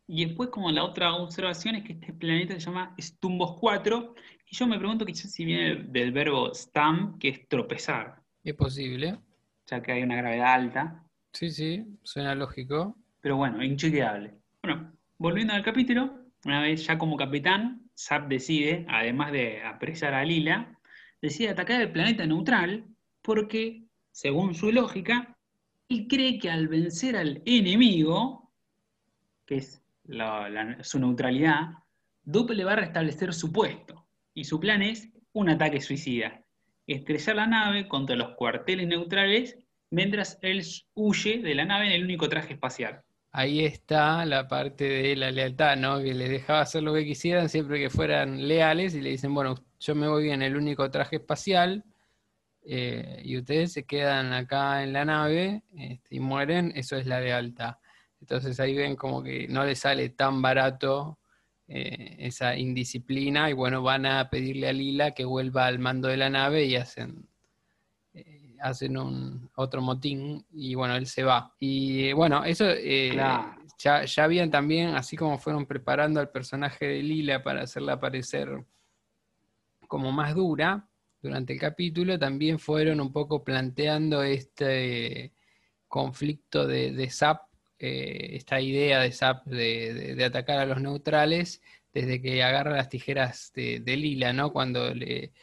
[0.07, 4.15] Y después, como la otra observación, es que este planeta se llama Stumbos 4,
[4.49, 9.19] y yo me pregunto quizás si viene del verbo stam, que es tropezar, Es posible.
[9.67, 12.97] ya que hay una gravedad alta, Sí, sí, suena lógico.
[13.21, 14.33] pero bueno, inchequeable.
[14.61, 20.25] Bueno, volviendo al capítulo, una vez ya como capitán, Zap decide, además de apresar a
[20.25, 20.77] Lila,
[21.21, 22.85] decide atacar el planeta neutral
[23.21, 25.37] porque, según su lógica,
[25.91, 28.49] él cree que al vencer al enemigo,
[29.45, 29.83] que es
[30.83, 31.71] su neutralidad,
[32.23, 34.07] Dupe va a restablecer su puesto.
[34.33, 36.41] Y su plan es un ataque suicida.
[36.87, 39.57] Estrellar la nave contra los cuarteles neutrales
[39.89, 43.01] mientras él huye de la nave en el único traje espacial.
[43.33, 46.01] Ahí está la parte de la lealtad, ¿no?
[46.01, 49.55] Que les dejaba hacer lo que quisieran siempre que fueran leales y le dicen, bueno,
[49.79, 51.83] yo me voy en el único traje espacial
[52.63, 57.19] eh, y ustedes se quedan acá en la nave este, y mueren, eso es la
[57.19, 57.75] lealtad.
[58.19, 61.19] Entonces ahí ven como que no les sale tan barato
[61.67, 66.17] eh, esa indisciplina y bueno, van a pedirle a Lila que vuelva al mando de
[66.17, 67.27] la nave y hacen
[68.13, 71.55] eh, hacen un otro motín y bueno, él se va.
[71.59, 72.65] Y bueno, eso
[73.11, 73.55] Claro.
[73.79, 78.63] ya, ya habían también, así como fueron preparando al personaje de Lila para hacerla parecer
[79.87, 80.90] como más dura
[81.21, 85.33] durante el capítulo, también fueron un poco planteando este
[85.87, 87.43] conflicto de, de Zap,
[87.79, 91.61] eh, esta idea de Zap de, de- de atacar a los neutrales
[91.93, 94.51] desde que agarra las tijeras de, Lila, ¿no?
[94.53, 95.33] Cuando le,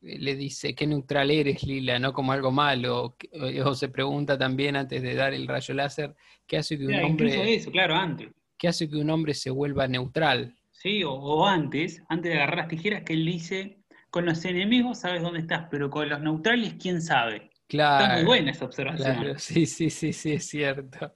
[0.00, 1.98] le dice, ¿qué neutral eres, Lila?
[1.98, 2.12] ¿No?
[2.12, 3.16] Como algo malo.
[3.32, 6.14] O, o se pregunta también antes de dar el rayo láser,
[6.46, 8.28] ¿qué hace que un Claro, hombre, eso, claro, antes.
[8.58, 10.54] qué hace que un hombre se vuelva neutral?
[10.70, 11.02] ¿sí?
[11.04, 13.75] O, o antes, antes de agarrar las tijeras, que él dice,
[14.16, 17.36] con los enemigos sabes dónde estás, pero con los neutrales, ¿quién sabe?
[17.36, 18.24] Está muy Claro.
[18.24, 19.14] buena esa observación.
[19.14, 21.12] Claro, sí, sí, sí, sí, es cierto.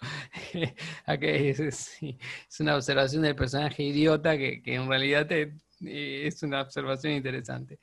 [1.07, 5.55] Es, es- sí, es una observación del personaje idiota que, que en realidad te-
[5.87, 7.79] eh, es una observación interesante.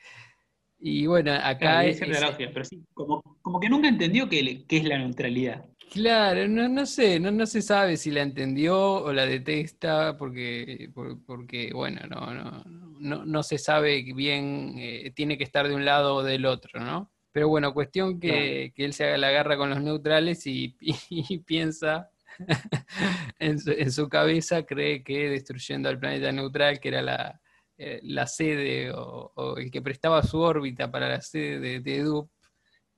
[0.80, 2.00] Y bueno, acá Claro, es,
[2.38, 5.66] pero sí, como, como que nunca entendió qué es la neutralidad.
[5.90, 10.90] Claro, no, no sé, no, no se sabe si la entendió o la detesta, porque,
[10.94, 12.64] por- porque bueno, no, no,
[13.00, 16.80] no, no se sabe bien, eh, tiene que estar de un lado o del otro,
[16.80, 17.12] ¿no?
[17.32, 20.76] Pero bueno, cuestión que, que él se haga la garra con los neutrales y,
[21.10, 22.10] y piensa
[23.40, 27.42] en su, en su cabeza, cree que destruyendo al planeta neutral, que era la,
[27.78, 32.04] eh, la sede o, o el que prestaba su órbita para la sede de, de
[32.04, 32.30] Dup,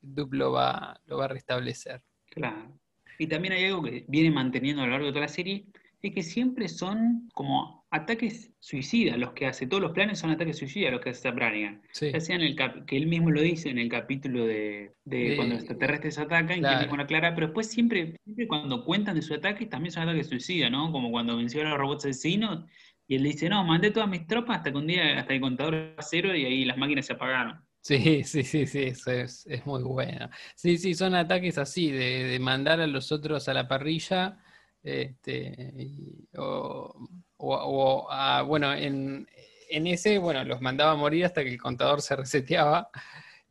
[0.02, 2.02] Dup lo va, lo va a restablecer.
[2.32, 2.72] Claro.
[3.18, 5.65] Y también hay algo que viene manteniendo a lo largo de toda la serie,
[6.02, 9.68] es que siempre son como ataques suicidas los que hace.
[9.68, 11.82] Todos los planes son ataques suicidas los que hace Brannigan.
[11.92, 14.94] Sí, Ya sea en el cap- que él mismo lo dice en el capítulo de,
[15.04, 16.76] de De- cuando los extraterrestres atacan, que claro.
[16.78, 20.04] él mismo lo aclara, pero después siempre, siempre cuando cuentan de sus ataques también son
[20.04, 20.89] ataques suicidas, ¿no?
[20.94, 22.63] Como cuando venció a los robots asesinos
[23.08, 25.74] y él dice, no, mandé todas mis tropas hasta que un día, hasta el contador
[25.76, 27.60] era cero y ahí las máquinas se apagaron.
[27.82, 30.30] Sí, sí, sí, sí, eso es, es muy bueno.
[30.56, 34.38] Sí, sí, son ataques así, de, de mandar a los otros a la parrilla,
[34.84, 39.28] este, y- o, o- o a- bueno, en,
[39.70, 42.89] en ese, bueno, los mandaba a morir hasta que el contador se reseteaba,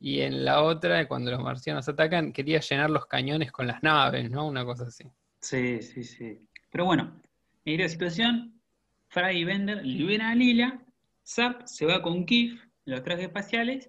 [0.00, 4.30] y en la otra, cuando los marcianos atacan, quería llenar los cañones con las naves,
[4.30, 4.46] ¿no?
[4.46, 5.04] Una cosa así.
[5.40, 6.38] Sí, sí, sí.
[6.70, 7.20] Pero bueno,
[7.64, 8.60] en esta situación,
[9.08, 10.84] Fry y Bender liberan a Lila,
[11.26, 13.88] Zap se va con Kif, los trajes espaciales,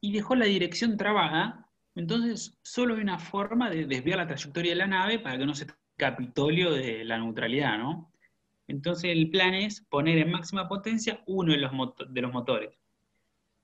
[0.00, 1.70] y dejó la dirección trabada.
[1.94, 5.54] Entonces, solo hay una forma de desviar la trayectoria de la nave para que no
[5.54, 8.10] se capitolio de la neutralidad, ¿no?
[8.66, 11.72] Entonces, el plan es poner en máxima potencia uno de los,
[12.08, 12.70] de los motores.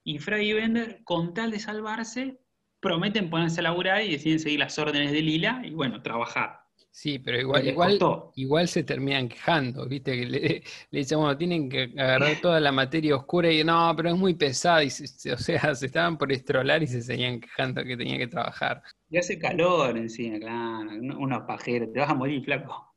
[0.05, 2.41] Y Fry y Bender, con tal de salvarse,
[2.81, 6.66] prometen ponerse a laburar y deciden seguir las órdenes de Lila y, bueno, trabajar.
[6.91, 7.99] Sí, pero igual, igual,
[8.37, 10.13] igual se terminan quejando, ¿viste?
[10.17, 10.41] Que le,
[10.91, 14.35] le dicen, bueno, tienen que agarrar toda la materia oscura y no, pero es muy
[14.35, 14.83] pesada.
[14.83, 18.29] Y se- o sea, se estaban por estrolar y se seguían quejando que tenían que
[18.29, 18.83] trabajar.
[19.09, 20.91] Y hace calor encima, claro.
[20.93, 22.95] uno- Unos pajeros, te vas a morir, flaco.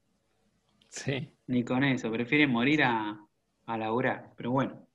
[0.90, 3.20] Sí, Ni con eso, prefieren morir a,
[3.66, 4.34] a laburar.
[4.38, 4.88] Pero bueno,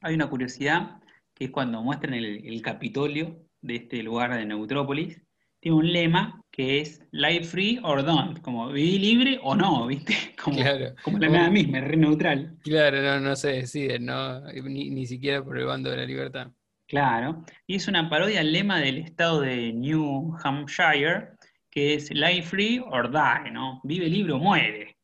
[0.00, 1.00] hay una curiosidad
[1.34, 5.20] que es cuando muestran el, el Capitolio de este lugar de Neutrópolis,
[5.60, 10.12] tiene un lema que es live free or don't, como vivir libre o no, ¿viste?
[10.42, 10.92] Como, Claro.
[11.04, 12.58] como la nada misma, es re neutral.
[12.64, 14.40] claro, no, no se deciden, ¿no?
[14.52, 16.50] Ni, ni siquiera por el bando de la libertad.
[16.88, 21.28] Claro, y es una parodia al lema del estado de New Hampshire,
[21.70, 23.80] que es live free or die, ¿no?
[23.84, 24.96] Vive libre o muere.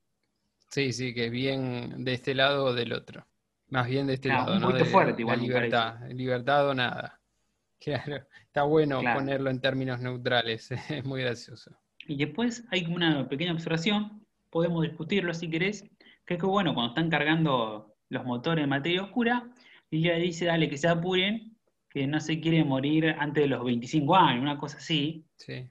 [0.70, 3.24] Sí, sí, que es bien de este lado o del otro.
[3.68, 4.72] Más bien de este lado, un ¿no?
[4.72, 6.00] De fuerte la igual, me libertad.
[6.10, 7.20] Libertad o nada.
[7.84, 9.20] Claro, está bueno Claro.
[9.20, 11.70] ponerlo en términos neutrales, es muy gracioso.
[12.06, 15.82] Y después hay una pequeña observación, podemos discutirlo si querés,
[16.26, 19.50] que es que bueno, cuando están cargando los motores de materia oscura,
[19.90, 21.56] Lilia dice, dale, que se apuren,
[21.90, 25.24] que no se quiere morir antes de los 25 años, una cosa así.
[25.36, 25.68] Sí.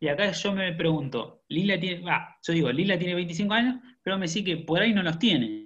[0.00, 4.18] Y acá yo me pregunto, Lila tiene, ah, yo digo, Lila tiene 25 años, pero
[4.18, 5.65] me decís que por ahí no los tiene.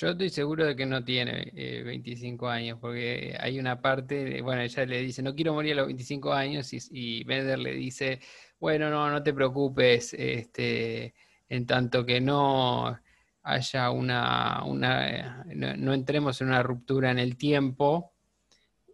[0.00, 4.40] Yo estoy seguro de que no tiene eh, 25 años, porque hay una parte, de-
[4.42, 7.72] bueno, ella le dice, no quiero morir a los 25 años, y, y Bender le
[7.74, 8.18] dice,
[8.58, 11.14] bueno, no, no te preocupes, este,
[11.50, 12.98] en tanto que no
[13.42, 18.14] haya una, una eh, no, no entremos en una ruptura en el tiempo,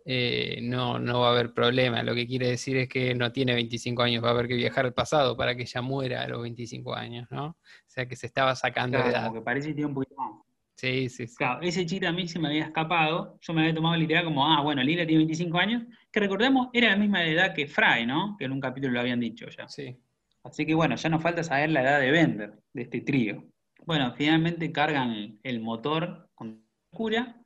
[0.04, 2.02] eh, no, no va a haber problema.
[2.02, 4.86] Lo que quiere decir es que no tiene 25 años, va a haber que viajar
[4.86, 7.46] al pasado para que ella muera a los 25 años, ¿no?
[7.48, 9.26] O sea que se estaba sacando de edad.
[9.26, 10.45] como que parece que tiene un poquito más.
[10.76, 11.36] Sí, sí, sí.
[11.36, 13.38] Claro, ese chiste a mí se me había escapado.
[13.40, 16.90] Yo me había tomado literal como, ah, bueno, Lila tiene 25 años, que recordemos era
[16.90, 18.36] la misma edad que Fry, ¿no?
[18.38, 19.66] Que en un capítulo lo habían dicho ya.
[19.68, 19.96] Sí.
[20.44, 23.42] Así que bueno, ya nos falta saber la edad de Bender, de este trío.
[23.86, 27.40] Bueno, finalmente cargan el motor con cura.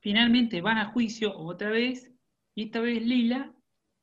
[0.00, 2.10] Finalmente van a juicio otra vez,
[2.54, 3.52] y esta vez Lila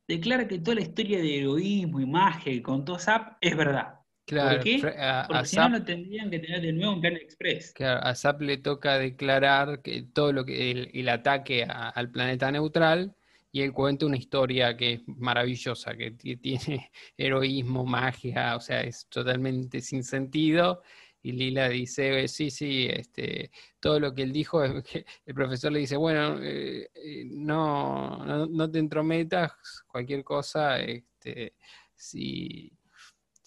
[0.07, 3.96] declara que toda la historia de heroísmo y magia que contó Zap es verdad.
[4.27, 4.77] Claro, ¿Por qué?
[4.79, 7.73] Fra- a, Porque si no lo tendrían que tener de nuevo en Planet Express.
[7.73, 12.11] claro, a Zapp le toca declarar que todo lo que el, el ataque a- al
[12.11, 13.15] planeta neutral
[13.51, 18.81] y él cuenta una historia que es maravillosa, que ti- tiene heroísmo, magia, o sea,
[18.81, 20.81] es totalmente sin sentido.
[21.21, 25.33] Y Lila dice, "Eh, sí, sí, este, todo lo que él dijo, es que el
[25.33, 29.51] profesor le dice, bueno, eh, eh, no, no, no te entrometas,
[29.87, 31.55] cualquier cosa, este,
[31.95, 32.71] si,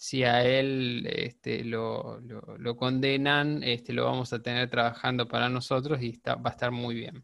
[0.03, 5.47] si a él este, lo, lo- lo condenan, este, lo vamos a tener trabajando para
[5.47, 7.23] nosotros y está- va a estar muy bien.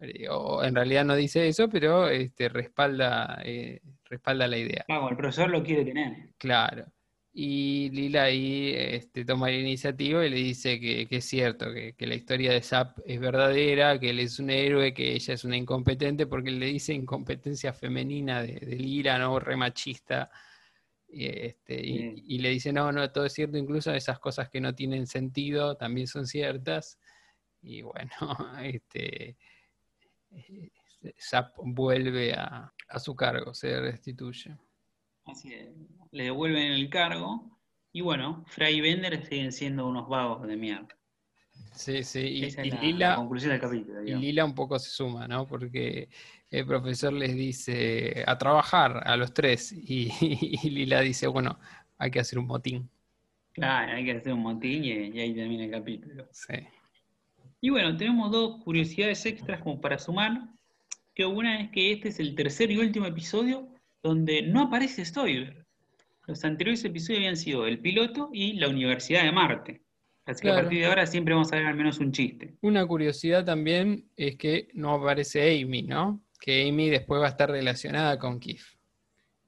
[0.00, 4.84] Eh, O en realidad no dice eso, pero este, respalda, eh, respalda la idea.
[4.86, 6.34] Claro, el profesor lo quiere tener.
[6.36, 6.84] Claro.
[7.32, 11.94] Y Lila ahí este, toma la iniciativa y le dice que, que es cierto, que,
[11.94, 15.44] que la historia de Zapp es verdadera, que él es un héroe, que ella es
[15.44, 19.38] una incompetente, porque le dice incompetencia femenina de, de Lila, ¿no?
[19.40, 20.30] Re machista.
[21.14, 22.24] Y, este, y- Sí.
[22.26, 25.76] y le dice, no, no, todo es cierto, incluso esas cosas que no tienen sentido
[25.76, 26.98] también son ciertas.
[27.60, 28.10] Y bueno,
[28.62, 29.36] este,
[30.30, 30.70] eh,
[31.20, 34.56] Zapp vuelve a, a su cargo, se restituye.
[35.24, 35.68] Así es.
[36.10, 37.58] Le devuelven el cargo.
[37.92, 40.88] Y bueno, Fry y Bender siguen siendo unos vagos de mierda.
[41.74, 44.02] Sí, sí, y, Esa es y la, Lila, la conclusión del capítulo.
[44.02, 44.14] y.
[44.14, 45.46] Lila un poco se suma, ¿no?
[45.46, 46.08] Porque
[46.52, 51.58] el profesor les dice a trabajar a los tres y, y Lila dice, bueno,
[51.98, 52.88] hay que hacer un motín.
[53.52, 56.26] Claro, hay que hacer un motín y, y ahí termina el capítulo.
[56.30, 56.54] Sí,
[57.60, 60.48] Y bueno, tenemos dos curiosidades extras como para sumar.
[61.14, 63.68] Que una es que este es el tercer y último episodio
[64.02, 65.66] donde no aparece Stoiber.
[66.26, 69.82] Los anteriores episodios habían sido el piloto y la Universidad de Marte.
[70.24, 72.54] Así que a partir de ahora siempre vamos a ver al menos un chiste.
[72.60, 76.22] Una curiosidad también es que no aparece Amy, ¿no?
[76.42, 78.64] Que Amy después va a estar relacionada con Keith.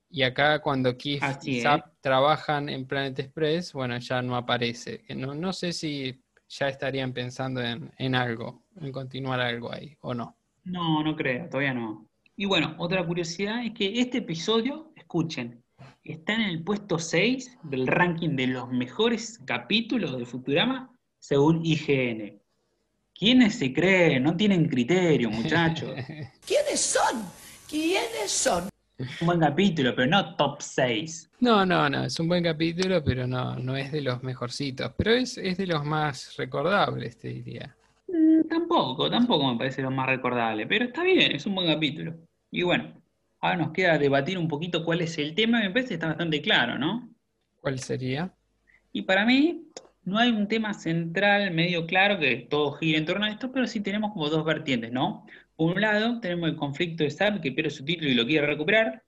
[0.08, 1.60] Y acá cuando Keith Así y.
[1.60, 5.02] Zap trabajan en Planet Express, bueno, ya no aparece.
[5.16, 10.14] No, no sé si ya estarían pensando en, en algo, en continuar algo ahí, o
[10.14, 10.36] no.
[10.62, 12.06] No, no creo, todavía no.
[12.36, 15.64] Y bueno, otra curiosidad es que este episodio, escuchen,
[16.04, 22.40] está en el puesto 6 del ranking de los mejores capítulos de Futurama según IGN.
[23.14, 24.24] ¿Quiénes se creen?
[24.24, 25.94] No tienen criterio, muchachos.
[26.46, 27.24] ¿Quiénes son?
[27.68, 28.68] ¿Quiénes son?
[28.98, 31.30] Un buen capítulo, pero no top 6.
[31.40, 34.92] No, no, no, es un buen capítulo, pero no, no es de los mejorcitos.
[34.96, 37.74] Pero es, es de los más recordables, te diría.
[38.08, 42.14] Mm, Tampoco, tampoco me parece lo más recordable, pero está bien, es un buen capítulo.
[42.50, 43.00] Y bueno,
[43.40, 46.40] ahora nos queda debatir un poquito cuál es el tema, me parece que está bastante
[46.40, 47.08] claro, ¿no?
[47.60, 48.32] ¿Cuál sería?
[48.92, 49.66] Y para mí
[50.04, 53.66] no hay un tema central medio claro que todo gira en torno a esto, pero
[53.66, 55.26] sí tenemos como dos vertientes, ¿no?
[55.56, 58.46] Por un lado tenemos el conflicto de Sam que pierde su título y lo quiere
[58.46, 59.02] recuperar.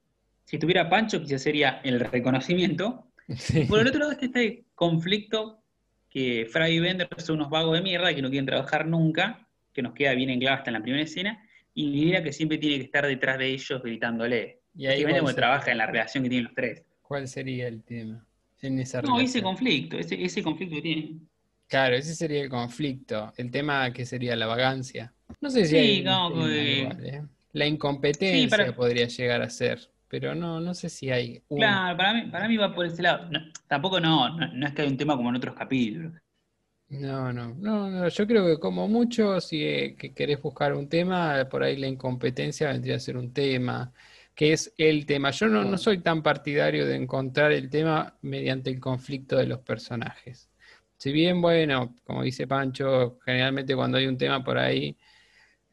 [0.45, 3.03] Si estuviera Pancho quizás sería el reconocimiento.
[3.35, 3.65] Sí.
[3.65, 5.61] Por el otro lado está este conflicto
[6.09, 9.81] que Fry y Bender son unos vagos de mierda que no quieren trabajar nunca, que
[9.81, 12.85] nos queda bien en hasta en la primera escena, y Lila que siempre tiene que
[12.85, 14.61] estar detrás de ellos gritándole.
[14.73, 16.85] Y ahí sería- trabaja en la relación que tienen los tres.
[17.01, 18.25] ¿Cuál sería el tema
[18.61, 21.29] en esa No, ese conflicto, ese, ese conflicto que tienen.
[21.67, 23.33] Claro, ese sería el conflicto.
[23.35, 25.13] El tema que sería la vagancia.
[25.41, 27.23] No sé si Sí, hay que- igual, ¿eh?
[27.51, 31.59] La incompetencia Sí, para- podría llegar a ser, pero no, no sé si hay un...
[31.59, 33.29] Claro, para mí, para mí va por ese lado.
[33.29, 36.13] No, tampoco no, no, no es que hay un tema como en otros capítulos.
[36.89, 40.87] No, no, no, no, yo creo que como mucho, si eh, que querés buscar un
[40.87, 43.91] tema, por ahí la incompetencia vendría a ser un tema,
[44.37, 45.31] que es el tema.
[45.31, 49.61] Yo no, no soy tan partidario de encontrar el tema mediante el conflicto de los
[49.61, 50.51] personajes.
[50.95, 54.95] Si bien, bueno, como dice Pancho, generalmente cuando hay un tema por ahí,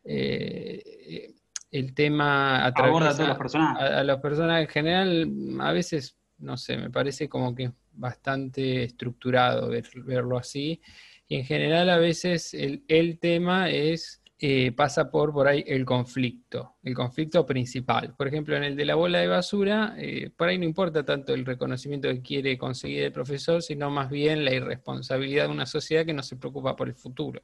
[0.03, 1.35] eh,
[1.71, 3.83] el tema Aborda a todos los personajes.
[3.83, 7.71] a, a los personajes en general, a veces, no sé, me parece como que es
[7.93, 10.81] bastante estructurado ver- verlo así.
[11.29, 15.85] Y en general a veces el, el tema es, eh, pasa por por ahí el
[15.85, 18.15] conflicto, el conflicto principal.
[18.17, 21.35] Por ejemplo, en el de la bola de basura, eh, por ahí no importa tanto
[21.35, 26.05] el reconocimiento que quiere conseguir el profesor, sino más bien la irresponsabilidad de una sociedad
[26.07, 27.43] que no se preocupa por el futuro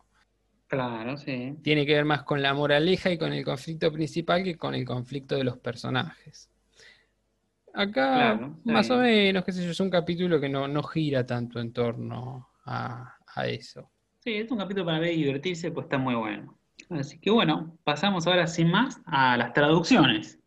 [0.68, 1.56] Claro, sí.
[1.62, 4.84] tiene que ver más con la moraleja y con el conflicto principal que con el
[4.84, 6.50] conflicto de los personajes.
[7.72, 11.24] Acá, Claro, más o menos, qué sé yo, es un capítulo que no, no gira
[11.26, 13.90] tanto en torno a, a eso.
[14.20, 16.59] Sí, es un capítulo para ver y divertirse, pues está muy bueno.
[16.90, 20.40] Así que bueno, pasamos ahora sin más a las traducciones.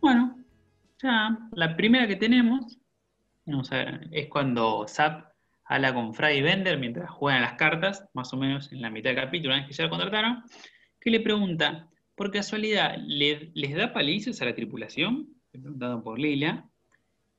[0.00, 0.36] Bueno,
[1.02, 2.78] ya la primera que tenemos
[4.12, 5.32] es cuando Zap
[5.64, 9.10] habla con Fry y Bender mientras juegan las cartas, más o menos en la mitad
[9.10, 10.44] del capítulo, una que ya lo contrataron,
[11.00, 15.28] que le pregunta, por casualidad, ¿le- ¿les da palizas a la tripulación?
[15.52, 16.68] Le preguntaron por Lila.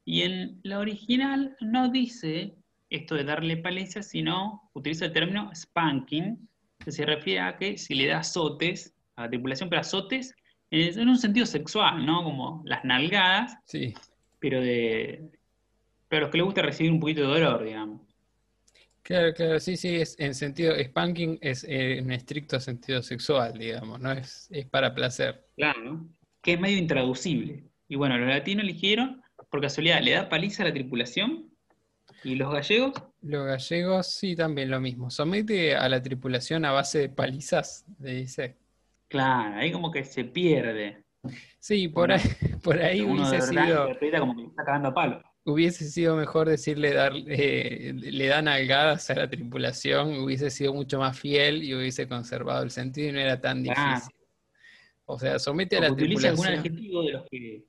[0.05, 2.55] Y en la original no dice
[2.89, 6.47] esto de darle palizas, sino utiliza el término spanking,
[6.83, 10.35] que se refiere a que si le da azotes a la tripulación, pero azotes
[10.71, 12.23] en en un sentido sexual, ¿no?
[12.23, 13.93] Como las nalgadas, Sí,
[14.39, 15.29] pero de
[16.09, 18.01] pero a los que les gusta recibir un poquito de dolor, digamos.
[19.03, 23.99] Claro, claro, sí, sí, es en sentido, spanking es eh, en estricto sentido sexual, digamos,
[23.99, 25.45] no es, es para placer.
[25.55, 26.09] Claro, ¿no?
[26.41, 27.63] Que es medio intraducible.
[27.87, 31.49] Y bueno, los latinos eligieron, por casualidad, le da paliza a la tripulación.
[32.23, 35.09] Y los gallegos, Los gallegos sí, también lo mismo.
[35.09, 38.57] Somete a la tripulación a base de palizas, le dice.
[39.09, 41.03] claro, ahí como que se pierde.
[41.59, 42.21] Sí, por ahí,
[42.63, 43.89] por ahí hubiese sido.
[44.19, 45.21] como que está cagando a palo.
[45.45, 50.99] Hubiese sido mejor decirle dar, eh, le dan algadas a la tripulación, hubiese sido mucho
[50.99, 54.15] más fiel y hubiese conservado el sentido y no era tan difícil.
[55.05, 56.75] O sea, somete a la que utilice algún tripulación.
[56.75, 57.65] adjetivo de los que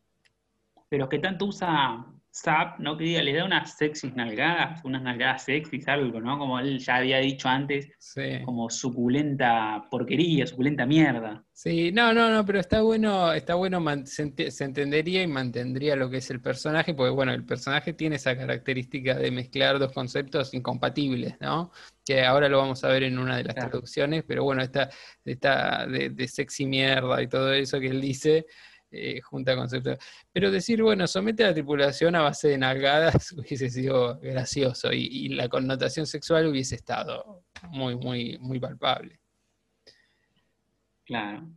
[0.91, 2.07] de los que tanto usa
[2.37, 2.97] Zap, ¿no?
[2.97, 6.37] Que diga, le da unas sexys nalgadas, unas nalgadas sexys, algo, ¿no?
[6.37, 8.41] Como él ya había dicho antes, Sí.
[8.45, 11.45] como suculenta porquería, suculenta mierda.
[11.53, 15.95] Sí, no, no, no, pero está bueno, está bueno, se, ente- se entendería y mantendría
[15.95, 19.93] lo que es el personaje, porque bueno, el personaje tiene esa característica de mezclar dos
[19.93, 21.71] conceptos incompatibles, ¿no?
[22.05, 23.71] Que ahora lo vamos a ver en una de las Claro.
[23.71, 24.91] traducciones, pero bueno, esta,
[25.25, 28.47] esta de, de sexy mierda y todo eso que él dice,
[28.95, 29.99] eh, junta conceptos.
[30.33, 35.29] Pero decir, bueno, somete a la tripulación a base de nalgadas hubiese sido gracioso y,
[35.31, 39.19] la connotación sexual hubiese estado muy, muy, muy palpable.
[41.05, 41.49] Claro.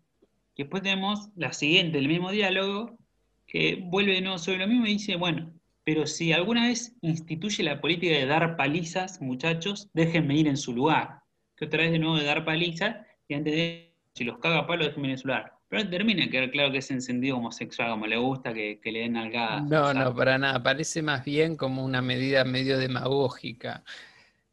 [0.58, 2.98] Después tenemos la siguiente, el mismo diálogo,
[3.46, 7.64] que vuelve de nuevo sobre lo mismo y dice, bueno, pero si alguna vez instituye
[7.64, 11.22] la política de dar palizas, muchachos, déjenme ir en su lugar.
[11.56, 14.84] Que otra vez de nuevo de dar palizas, y antes de, si los caga palo,
[14.84, 15.57] déjenme ir en su lugar.
[15.70, 19.00] Pero termina que claro que es en sentido homosexual, como le gusta que, que le
[19.00, 19.64] den algadas.
[19.64, 20.64] No, no, para nada.
[20.64, 23.84] Parece más bien como una medida medio demagógica.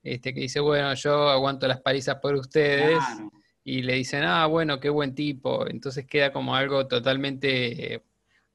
[0.02, 2.98] Este, que dice, bueno, yo aguanto las palizas por ustedes.
[2.98, 3.32] Claro.
[3.62, 5.66] Y le dicen, ah, bueno, qué buen tipo.
[5.68, 8.02] Entonces queda como algo totalmente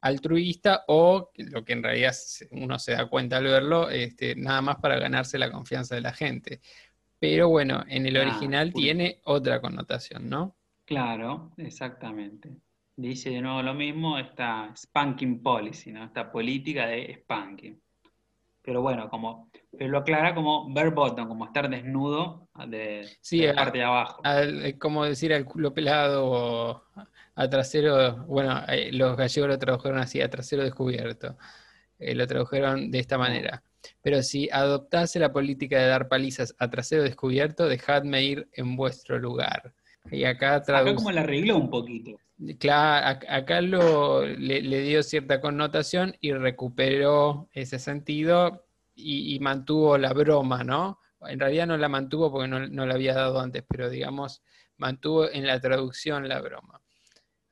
[0.02, 2.14] altruista o lo que en realidad
[2.52, 6.14] uno se da cuenta al verlo, este, nada más para ganarse la confianza de la
[6.14, 6.62] gente.
[7.20, 10.56] Pero bueno, en el Ah, original tiene otra connotación, ¿no?
[10.90, 12.50] Claro, exactamente.
[12.96, 16.04] Dice de nuevo lo mismo, esta spanking policy, ¿no?
[16.04, 17.80] Esta política de spanking.
[18.64, 23.48] Pero bueno, como, pero lo aclara como bare bottom, como estar desnudo de, Sí, de
[23.48, 24.22] la a- parte de abajo.
[24.24, 26.84] Al- eh, como decir al culo pelado o
[27.36, 31.38] a trasero, bueno, eh, los gallegos lo tradujeron así, a trasero descubierto.
[32.00, 33.62] Eh, lo tradujeron de esta manera.
[34.02, 39.20] Pero si adoptase la política de dar palizas a trasero descubierto, dejadme ir en vuestro
[39.20, 39.74] lugar.
[40.12, 40.96] Y acá Acá traduce.
[40.96, 42.20] como la arregló un poquito.
[42.58, 49.40] Claro, ac- acá lo, le, le dio cierta connotación y recuperó ese sentido y, y
[49.40, 51.00] mantuvo la broma, ¿no?
[51.28, 54.42] En realidad no la mantuvo porque no, no la había dado antes, pero digamos,
[54.78, 56.82] mantuvo en la traducción la broma.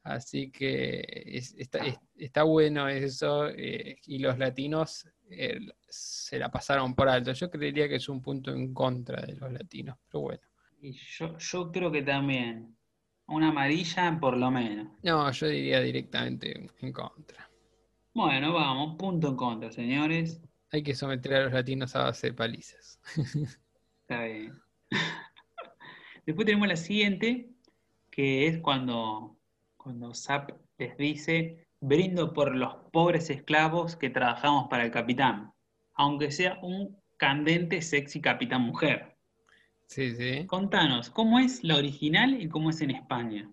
[0.03, 6.49] Así que es- está, es- está bueno eso eh, y los latinos eh, se la
[6.49, 7.33] pasaron por alto.
[7.33, 10.41] Yo creería que es un punto en contra de los latinos, pero bueno.
[10.87, 12.73] Y yo, yo creo que también.
[13.27, 14.87] Una amarilla por lo menos.
[15.03, 17.49] No, yo diría directamente en contra.
[18.13, 20.39] Bueno, vamos, punto en contra, señores.
[20.71, 23.01] Hay que someter a los latinos a base de palizas.
[24.01, 24.57] Está bien.
[26.25, 27.49] Después tenemos la siguiente,
[28.09, 29.37] que es cuando,
[29.75, 35.51] cuando Zap les dice, brindo por los pobres esclavos que trabajamos para el capitán,
[35.95, 39.16] aunque sea un candente, sexy capitán mujer.
[39.87, 40.45] Sí, sí.
[40.47, 43.49] Contanos, ¿cómo es la original y cómo es en España?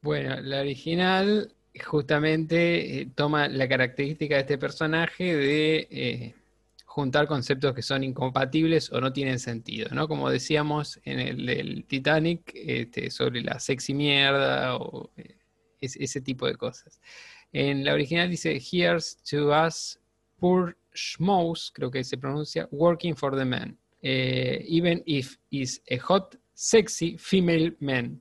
[0.00, 1.52] Bueno, la original
[1.84, 6.34] justamente eh, toma la característica de este personaje de eh,
[6.84, 10.08] juntar conceptos que son incompatibles o no tienen sentido, ¿no?
[10.08, 15.36] Como decíamos en el del Titanic, este, sobre la sexy mierda o eh,
[15.80, 17.00] es- ese tipo de cosas.
[17.52, 20.00] En la original dice, Here's to us
[20.38, 23.76] poor schmoes, creo que se pronuncia, working for the man.
[24.02, 28.20] Eh, even if is a hot, sexy female man.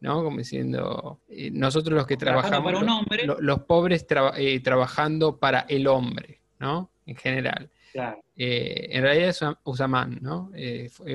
[0.00, 0.22] ¿no?
[0.22, 3.26] Como diciendo, eh, nosotros los que Trabajando trabajamos, para un lo- hombre.
[3.26, 4.06] lo- los pobres
[4.36, 6.90] eh, trabajando para el hombre, ¿no?
[7.06, 7.70] En general.
[7.92, 10.50] Claro, en realidad es usa- man, ¿no?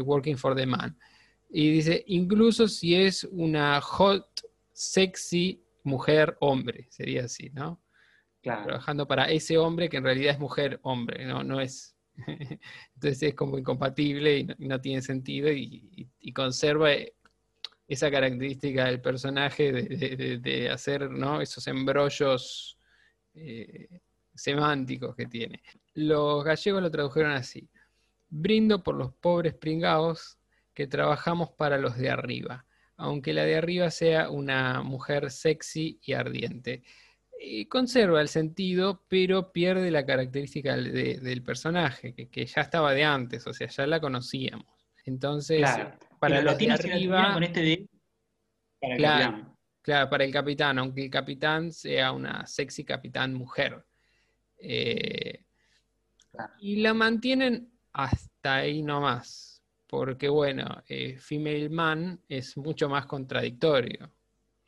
[0.03, 0.97] Working for the man.
[1.51, 4.41] Y dice, incluso si es una hot,
[4.73, 7.79] sexy mujer, hombre, sería así, ¿no?
[8.41, 8.63] claro.
[8.63, 11.95] Trabajando para ese hombre que en realidad es mujer, hombre, no, no es.
[12.95, 17.13] Entonces es como incompatible y no, tiene sentido y, conserva eh,
[17.87, 21.41] esa característica del personaje de, hacer ¿no?
[21.41, 22.77] esos embrollos
[23.33, 24.01] eh,
[24.33, 25.61] semánticos que tiene.
[25.93, 27.69] Los gallegos lo tradujeron así.
[28.29, 30.37] Brindo por los pobres pringaos
[30.73, 32.65] que trabajamos para los de arriba,
[32.95, 36.83] aunque la de arriba sea una mujer sexy y ardiente.
[37.43, 42.61] Y conserva el sentido, pero pierde la característica del- de- del personaje, que, que ya
[42.61, 44.67] estaba de antes, o sea, ya la conocíamos.
[45.05, 45.97] Entonces, Claro.
[46.19, 47.87] para Y los de arriba, con este de
[48.79, 48.99] para el
[49.81, 50.09] Claro.
[50.09, 53.83] para el capitán, aunque el capitán sea una sexy capitán mujer.
[54.59, 55.43] Eh,
[56.31, 56.53] Claro.
[56.59, 64.11] y la mantienen hasta ahí nomás, porque bueno, eh, Female Man es mucho más contradictorio,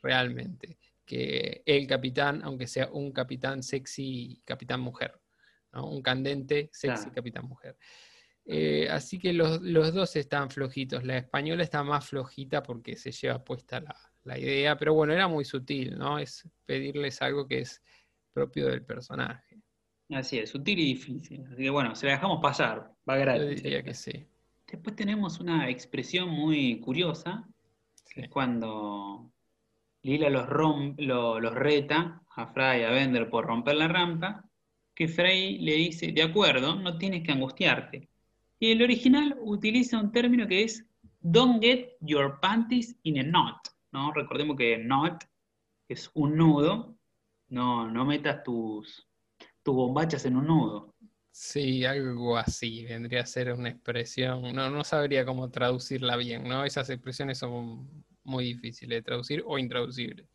[0.02, 0.78] realmente,
[1.14, 5.20] que el capitán, aunque sea un capitán sexy capitán mujer,
[5.72, 5.90] ¿no?
[5.90, 7.14] Un candente sexy Claro.
[7.16, 7.78] capitán mujer.
[8.46, 11.04] Eh, así que los, los dos están flojitos.
[11.06, 15.28] La española está más flojita porque se lleva puesta la, la idea, pero bueno, era
[15.28, 16.20] muy sutil, ¿no?
[16.20, 17.82] Es pedirles algo que es
[18.34, 19.62] propio del personaje.
[20.10, 21.46] Así es, sutil y difícil.
[21.48, 23.64] Así que bueno, se la dejamos pasar, va Yo gratis.
[23.64, 24.28] diría que sí.
[24.68, 27.48] Después tenemos una expresión muy curiosa,
[28.10, 28.22] que Sí.
[28.22, 29.33] es cuando
[30.04, 30.48] Lila los,
[30.98, 34.46] los reta a Fry y a Bender por romper la rampa,
[34.94, 38.10] que Frey le dice, de acuerdo, no tienes que angustiarte.
[38.60, 40.86] Y el original utiliza un término que es
[41.22, 43.58] don't get your panties in a knot,
[43.92, 44.12] ¿no?
[44.14, 45.24] Recordemos que knot
[45.88, 46.96] es un nudo,
[47.50, 49.08] no, no metas tus,
[49.64, 50.96] tus bombachas en un nudo.
[51.32, 54.54] Sí, algo así vendría a ser una expresión.
[54.54, 56.64] No, no sabría cómo traducirla bien, ¿no?
[56.64, 60.28] Esas expresiones son muy difíciles de traducir o intraducibles.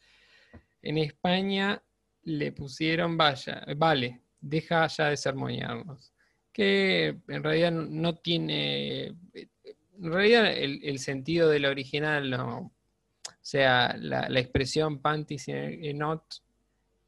[0.82, 1.82] En España
[2.24, 6.12] le pusieron, vaya, vale, deja ya de sermonearnos.
[6.53, 9.07] Que en realidad no- tiene.
[9.34, 12.59] En realidad el, el sentido del original no.
[12.59, 16.22] O sea, la, expresión panties y not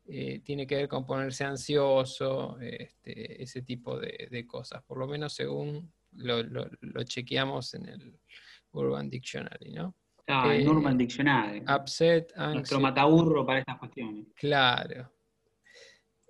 [0.06, 4.82] eh, tiene que ver con ponerse ansioso, este, ese tipo de, cosas.
[4.84, 8.18] Por lo menos según lo- lo chequeamos en el
[8.72, 9.94] Urban Dictionary, ¿no?
[10.26, 11.62] Ah, el Eh, Dictionary.
[11.68, 14.26] Upset, Nuestro anxious, mataburro para estas cuestiones.
[14.34, 15.10] Claro.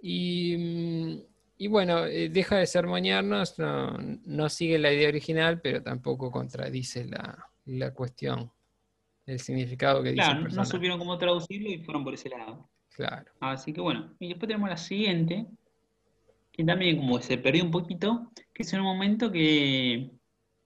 [0.02, 1.18] Y, mm,
[1.58, 7.04] y bueno, eh, deja de sermonearnos, no, no sigue la idea original, pero tampoco contradice
[7.04, 8.50] la, la cuestión,
[9.26, 12.68] el significado que dice el Claro, no supieron cómo traducirlo y fueron por ese lado.
[12.94, 13.30] Claro.
[13.40, 15.46] Así que bueno, y después tenemos la siguiente,
[16.50, 20.10] que también como se perdió un poquito, que es en un momento que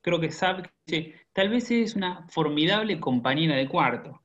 [0.00, 4.22] creo que Zap dice, tal vez es una formidable compañera de cuarto.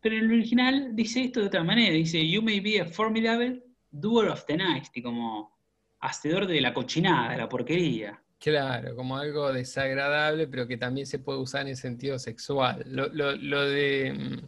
[0.00, 3.62] Pero en el original dice esto de otra manera, dice, you may be a formidable
[3.90, 5.56] doer of the night, y como
[6.00, 8.20] hacedor de la cochinada, de la porquería.
[8.38, 12.82] Claro, como algo desagradable, pero que también se puede usar en sentido sexual.
[12.86, 14.46] Lo, lo- lo de, mm,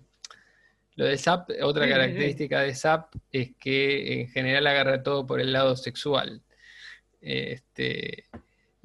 [0.97, 1.99] lo de SAP, otra Sí, sí, sí.
[1.99, 6.43] característica de SAP es que en general agarra todo por el lado sexual.
[7.21, 8.25] Este,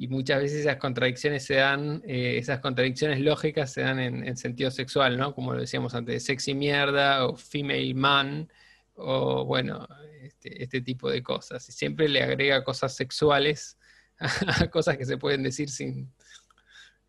[0.03, 4.35] y muchas veces esas contradicciones se dan, eh, esas contradicciones lógicas se dan en, en
[4.35, 5.33] sentido sexual, ¿no?
[5.33, 8.51] Como lo decíamos antes, sexy mierda o female man,
[8.95, 9.87] o bueno,
[10.21, 11.69] este, este tipo de cosas.
[11.69, 13.77] Y siempre le agrega cosas sexuales
[14.19, 16.11] a cosas que se pueden decir sin,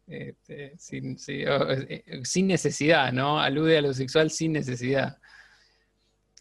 [0.06, 3.40] este, sin, eh, sin necesidad, ¿no?
[3.40, 5.18] Alude a lo sexual sin necesidad.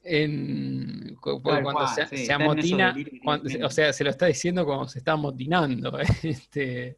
[0.03, 2.93] En, cu- cuando cual, se, sí, amotina,
[3.23, 5.97] cuando- o sea, se lo está diciendo como se está amotinando.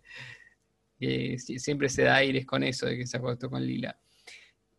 [0.98, 3.98] Este, siempre se da aires con eso de que se acostó con Lila.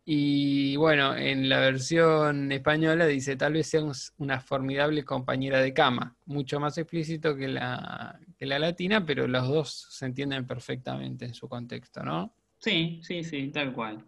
[0.03, 5.73] Y bueno, en la versión española dice, tal vez sea un- una formidable compañera de
[5.73, 11.25] cama, mucho más explícito que la, que la latina, pero los dos se entienden perfectamente
[11.25, 12.33] en su contexto, ¿no?
[12.57, 14.05] Sí, sí, sí, tal cual.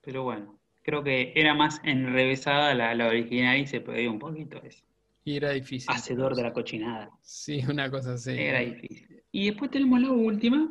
[0.00, 4.60] Pero bueno, creo que era más enrevesada la, la original y se perdió un poquito
[4.62, 4.84] eso.
[5.24, 5.88] Y era difícil.
[5.94, 7.10] Hacedor de la cochinada.
[7.22, 8.32] Sí, una cosa así.
[8.32, 9.22] Era difícil.
[9.30, 10.68] Y después tenemos la última,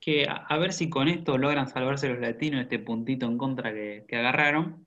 [0.00, 3.72] que a, a ver si con esto logran salvarse los latinos este puntito en contra
[3.72, 4.84] que, que agarraron,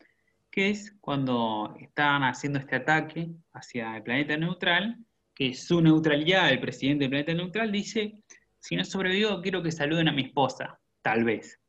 [0.51, 4.97] que es cuando estaban haciendo este ataque hacia el planeta neutral,
[5.33, 8.19] que su neutralidad, el presidente del planeta neutral, dice,
[8.59, 11.59] si no sobrevivo, quiero que saluden a mi esposa, tal vez.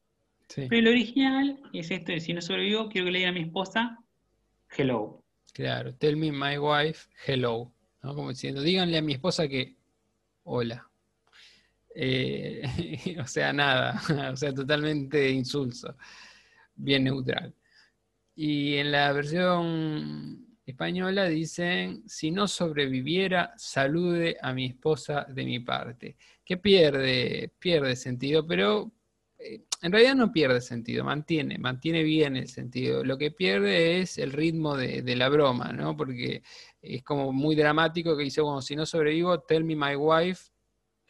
[0.49, 3.38] Sí, Pero el original es esto de, si no sobrevivo, quiero que le digan a
[3.38, 3.99] mi esposa,
[4.76, 5.22] hello.
[5.53, 5.95] claro.
[5.95, 7.72] Tell me my wife, hello.
[8.03, 8.14] ¿no?
[8.14, 9.76] Como diciendo, díganle a mi esposa que,
[10.45, 10.86] hola.
[11.95, 12.62] Eh,
[13.20, 14.01] o sea, nada.
[14.32, 15.97] O sea, totalmente insulso.
[16.74, 17.55] Bien neutral.
[18.36, 25.61] Y en la versión española dicen, si no sobreviviera, salude a mi esposa de mi
[25.61, 26.16] parte.
[26.45, 28.90] Que pierde, pierde sentido, pero
[29.82, 33.05] en realidad no pierde sentido, mantiene, mantiene bien el sentido.
[33.05, 35.97] Lo que pierde es el ritmo de, la broma, ¿no?
[35.97, 36.42] Porque
[36.80, 40.51] es como muy dramático que dice, bueno, si no sobrevivo, tell me my wife,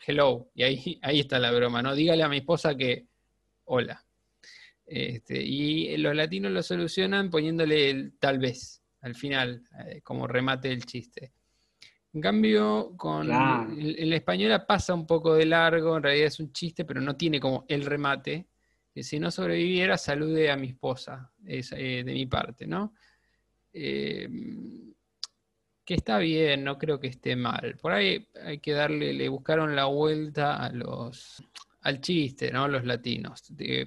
[0.07, 0.51] hello.
[0.55, 1.95] Y ahí, ahí está la broma, ¿no?
[1.95, 3.07] Dígale a mi esposa que,
[3.65, 4.05] hola.
[4.87, 10.69] Este, y los latinos lo solucionan poniéndole el tal vez al final, eh, como remate
[10.69, 11.33] del chiste.
[12.15, 13.71] En cambio, con Claro.
[13.73, 17.17] el, el española pasa un poco de largo, en realidad es un chiste, pero no
[17.17, 18.47] tiene como el remate.
[18.95, 22.95] Que si no sobreviviera, salude a mi esposa, es, eh, de mi parte, ¿no?
[23.73, 24.29] Eh,
[25.85, 27.77] que está bien, no creo que esté mal.
[27.83, 31.43] Por ahí hay que darle, le buscaron la vuelta a los,
[31.83, 32.69] al chiste, ¿no?
[32.69, 33.43] Los latinos.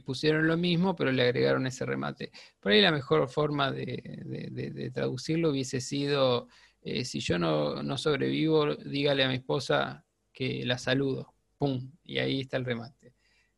[0.06, 2.32] Pusieron lo mismo, pero le agregaron ese remate.
[2.60, 6.50] Por ahí la mejor forma de, de- de- de traducirlo hubiese sido,
[6.90, 11.34] eh, si yo no, no sobrevivo, dígale a mi esposa que la saludo.
[11.58, 11.92] ¡Pum!
[12.04, 13.14] Y ahí está el remate.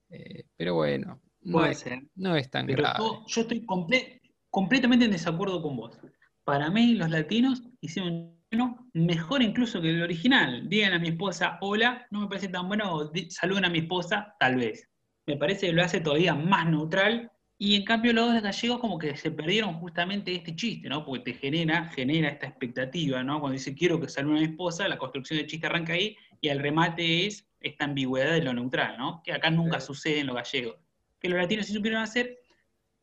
[0.10, 2.00] Eh, pero bueno, no Puede es, ser.
[2.16, 3.00] no es tan Pero grave.
[3.00, 4.20] yo, yo estoy comple-
[4.50, 5.98] completamente en desacuerdo con vos.
[6.44, 10.68] Para mí, los latinos hicieron bueno, mejor incluso que el original.
[10.68, 14.34] Digan a mi esposa hola, no me parece tan bueno, o saluden a mi esposa,
[14.40, 14.90] tal vez.
[15.28, 17.32] Me parece que lo hace todavía más neutral.
[17.62, 21.03] Y en cambio, los dos gallegos, como que se perdieron justamente este chiste, ¿no?
[21.05, 23.41] Porque te genera, genera esta expectativa, ¿no?
[23.41, 26.47] Cuando dice quiero que saluden a mi esposa, la construcción del chiste arranca ahí, y
[26.47, 29.22] el remate es esta ambigüedad de lo neutral, ¿no?
[29.26, 29.88] Que acá nunca Sí.
[29.88, 30.78] sucede en los gallegos.
[31.20, 32.39] Que los latinos sí supieron hacer,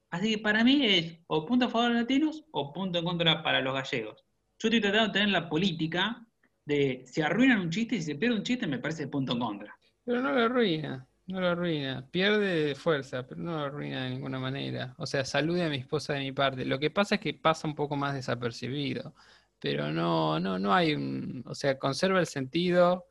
[0.08, 3.04] Así que para mí es o punto a favor de los latinos o punto en
[3.04, 4.24] contra para los gallegos.
[4.58, 6.24] Yo estoy tratando de tener la política
[6.64, 9.76] de si arruinan un chiste, si se pierde un chiste, me parece punto en contra.
[10.04, 12.06] Pero no lo arruina, no lo arruina.
[12.10, 14.94] Pierde fuerza, pero no lo arruina de ninguna manera.
[14.98, 16.64] O sea, salude a mi esposa de mi parte.
[16.64, 19.14] Lo que pasa es que pasa un poco más desapercibido.
[19.58, 23.06] pero no, no, no hay un, o sea, conserva el sentido,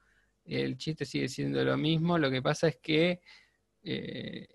[0.45, 3.21] el chiste sigue siendo lo mismo, lo que pasa es que
[3.83, 4.47] eh,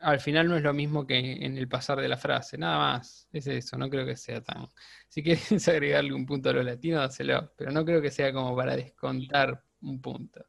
[0.00, 3.28] al final no es lo mismo que en el pasar de la frase, nada más,
[3.32, 4.68] es eso, no creo que sea tan...
[5.08, 8.56] Si quieres agregarle un punto a los latinos, dáselo, pero no creo que sea como
[8.56, 10.44] para descontar un punto.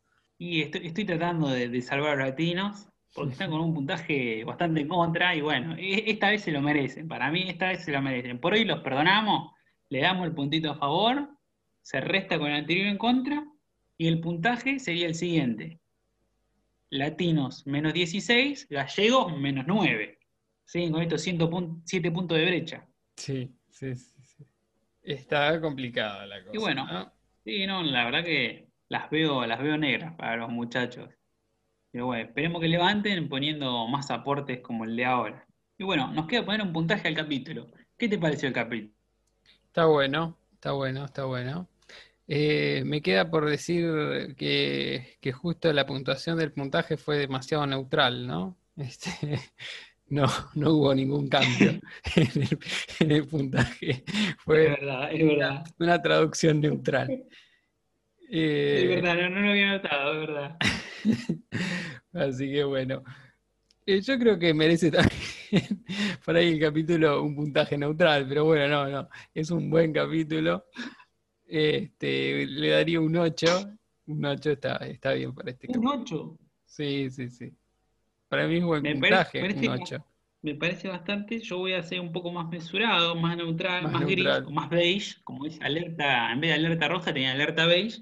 [0.46, 4.44] Y estoy, estoy tratando de, de salvar a los latinos, porque están con un puntaje
[4.44, 7.86] bastante en contra, y bueno, e- esta vez se lo merecen, para mí esta vez
[7.86, 8.40] se lo merecen.
[8.40, 9.54] Por hoy los perdonamos,
[9.88, 11.30] le damos el puntito a favor,
[11.82, 13.46] se resta con el anterior en contra,
[13.98, 15.80] y el puntaje sería el siguiente.
[16.90, 20.20] Latinos menos 16, gallegos menos 9.
[20.66, 20.92] ¿Sí?
[20.92, 22.86] Con estos 7 puntos de brecha.
[23.16, 24.44] Sí, sí, sí, sí.
[25.04, 26.52] Está complicada la cosa.
[26.54, 27.14] Y bueno, ¿no?
[27.46, 31.10] Sí, no, la verdad que las veo, las veo negras para los muchachos.
[31.92, 35.48] Pero bueno, esperemos que levanten poniendo más aportes como el de ahora.
[35.80, 37.72] Y bueno, nos queda poner un puntaje al capítulo.
[37.98, 38.94] ¿Qué te pareció el capítulo?
[39.66, 41.68] Está bueno, está bueno, está bueno.
[42.28, 48.28] Eh, me queda por decir que, que justo la puntuación del puntaje fue demasiado neutral,
[48.28, 48.58] ¿no?
[48.76, 49.40] Este,
[50.08, 50.26] no,
[50.56, 51.80] no hubo ningún cambio
[52.16, 52.60] en el,
[53.00, 54.04] en el puntaje.
[54.40, 55.64] Fue verdad, es verdad.
[55.80, 57.26] una traducción neutral.
[58.36, 60.58] Eh, Es verdad, no, no lo había notado, es verdad.
[62.14, 63.04] Así que bueno,
[63.86, 64.90] Eh, yo creo que merece
[65.52, 65.84] también
[66.26, 70.66] por ahí el capítulo un puntaje neutral, pero bueno, no, no, es un buen capítulo.
[71.46, 73.70] Este, le daría un 8,
[74.08, 76.02] un 8 está, está bien para este Un capítulo.
[76.02, 76.38] 8.
[76.66, 77.54] Sí, sí, sí.
[78.30, 80.06] Para mí es buen Me puntaje, parece- un parece- 8.
[80.42, 81.40] Me parece bastante.
[81.40, 84.52] Yo voy a ser un poco más mesurado, más neutral, Más más, gris, neutral.
[84.54, 88.02] más beige, como es alerta, en vez de alerta roja tenía alerta beige.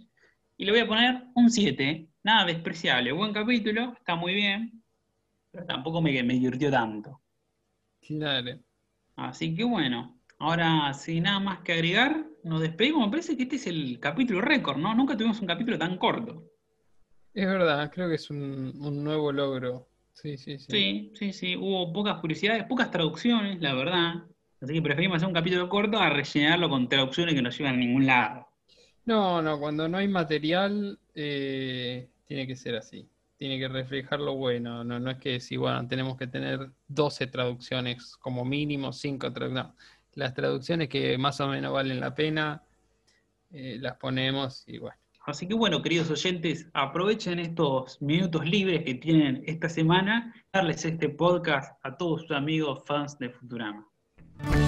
[0.62, 2.08] Y le voy a poner un 7.
[2.22, 3.12] Nada despreciable.
[3.14, 4.84] Buen capítulo, está muy bien.
[5.50, 7.20] Pero tampoco me, me divirtió tanto.
[8.00, 8.60] Claro.
[9.16, 13.08] Así que bueno, ahora sin nada más que agregar, nos despedimos.
[13.08, 14.94] Me parece que este es el capítulo récord, ¿no?
[14.94, 16.46] Nunca tuvimos un capítulo tan corto.
[17.34, 19.90] Es verdad, creo que es un, un nuevo logro.
[20.14, 20.68] Sí, sí, sí.
[20.70, 21.56] Sí, sí, sí.
[21.56, 24.14] Hubo pocas curiosidades, pocas traducciones, la verdad.
[24.62, 27.78] Así que preferimos hacer un capítulo corto a rellenarlo con traducciones que no llevan a
[27.78, 28.51] ningún lado.
[29.06, 33.08] No, no, cuando no hay material, eh, tiene que ser así.
[33.38, 34.84] Tiene que reflejar lo bueno.
[34.84, 39.72] No, no es que si, bueno, tenemos que tener 12 traducciones como mínimo, 5 traducciones.
[39.72, 39.76] No.
[40.14, 42.62] Las traducciones que más o menos valen la pena,
[43.52, 44.98] eh, las ponemos y bueno.
[45.26, 51.10] Así que bueno, queridos oyentes, aprovechen estos minutos libres que tienen esta semana, darles este
[51.10, 53.88] podcast a todos sus amigos fans de Futurama.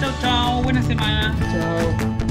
[0.00, 1.36] Chau, chau, buena semana.
[1.52, 2.23] Chao.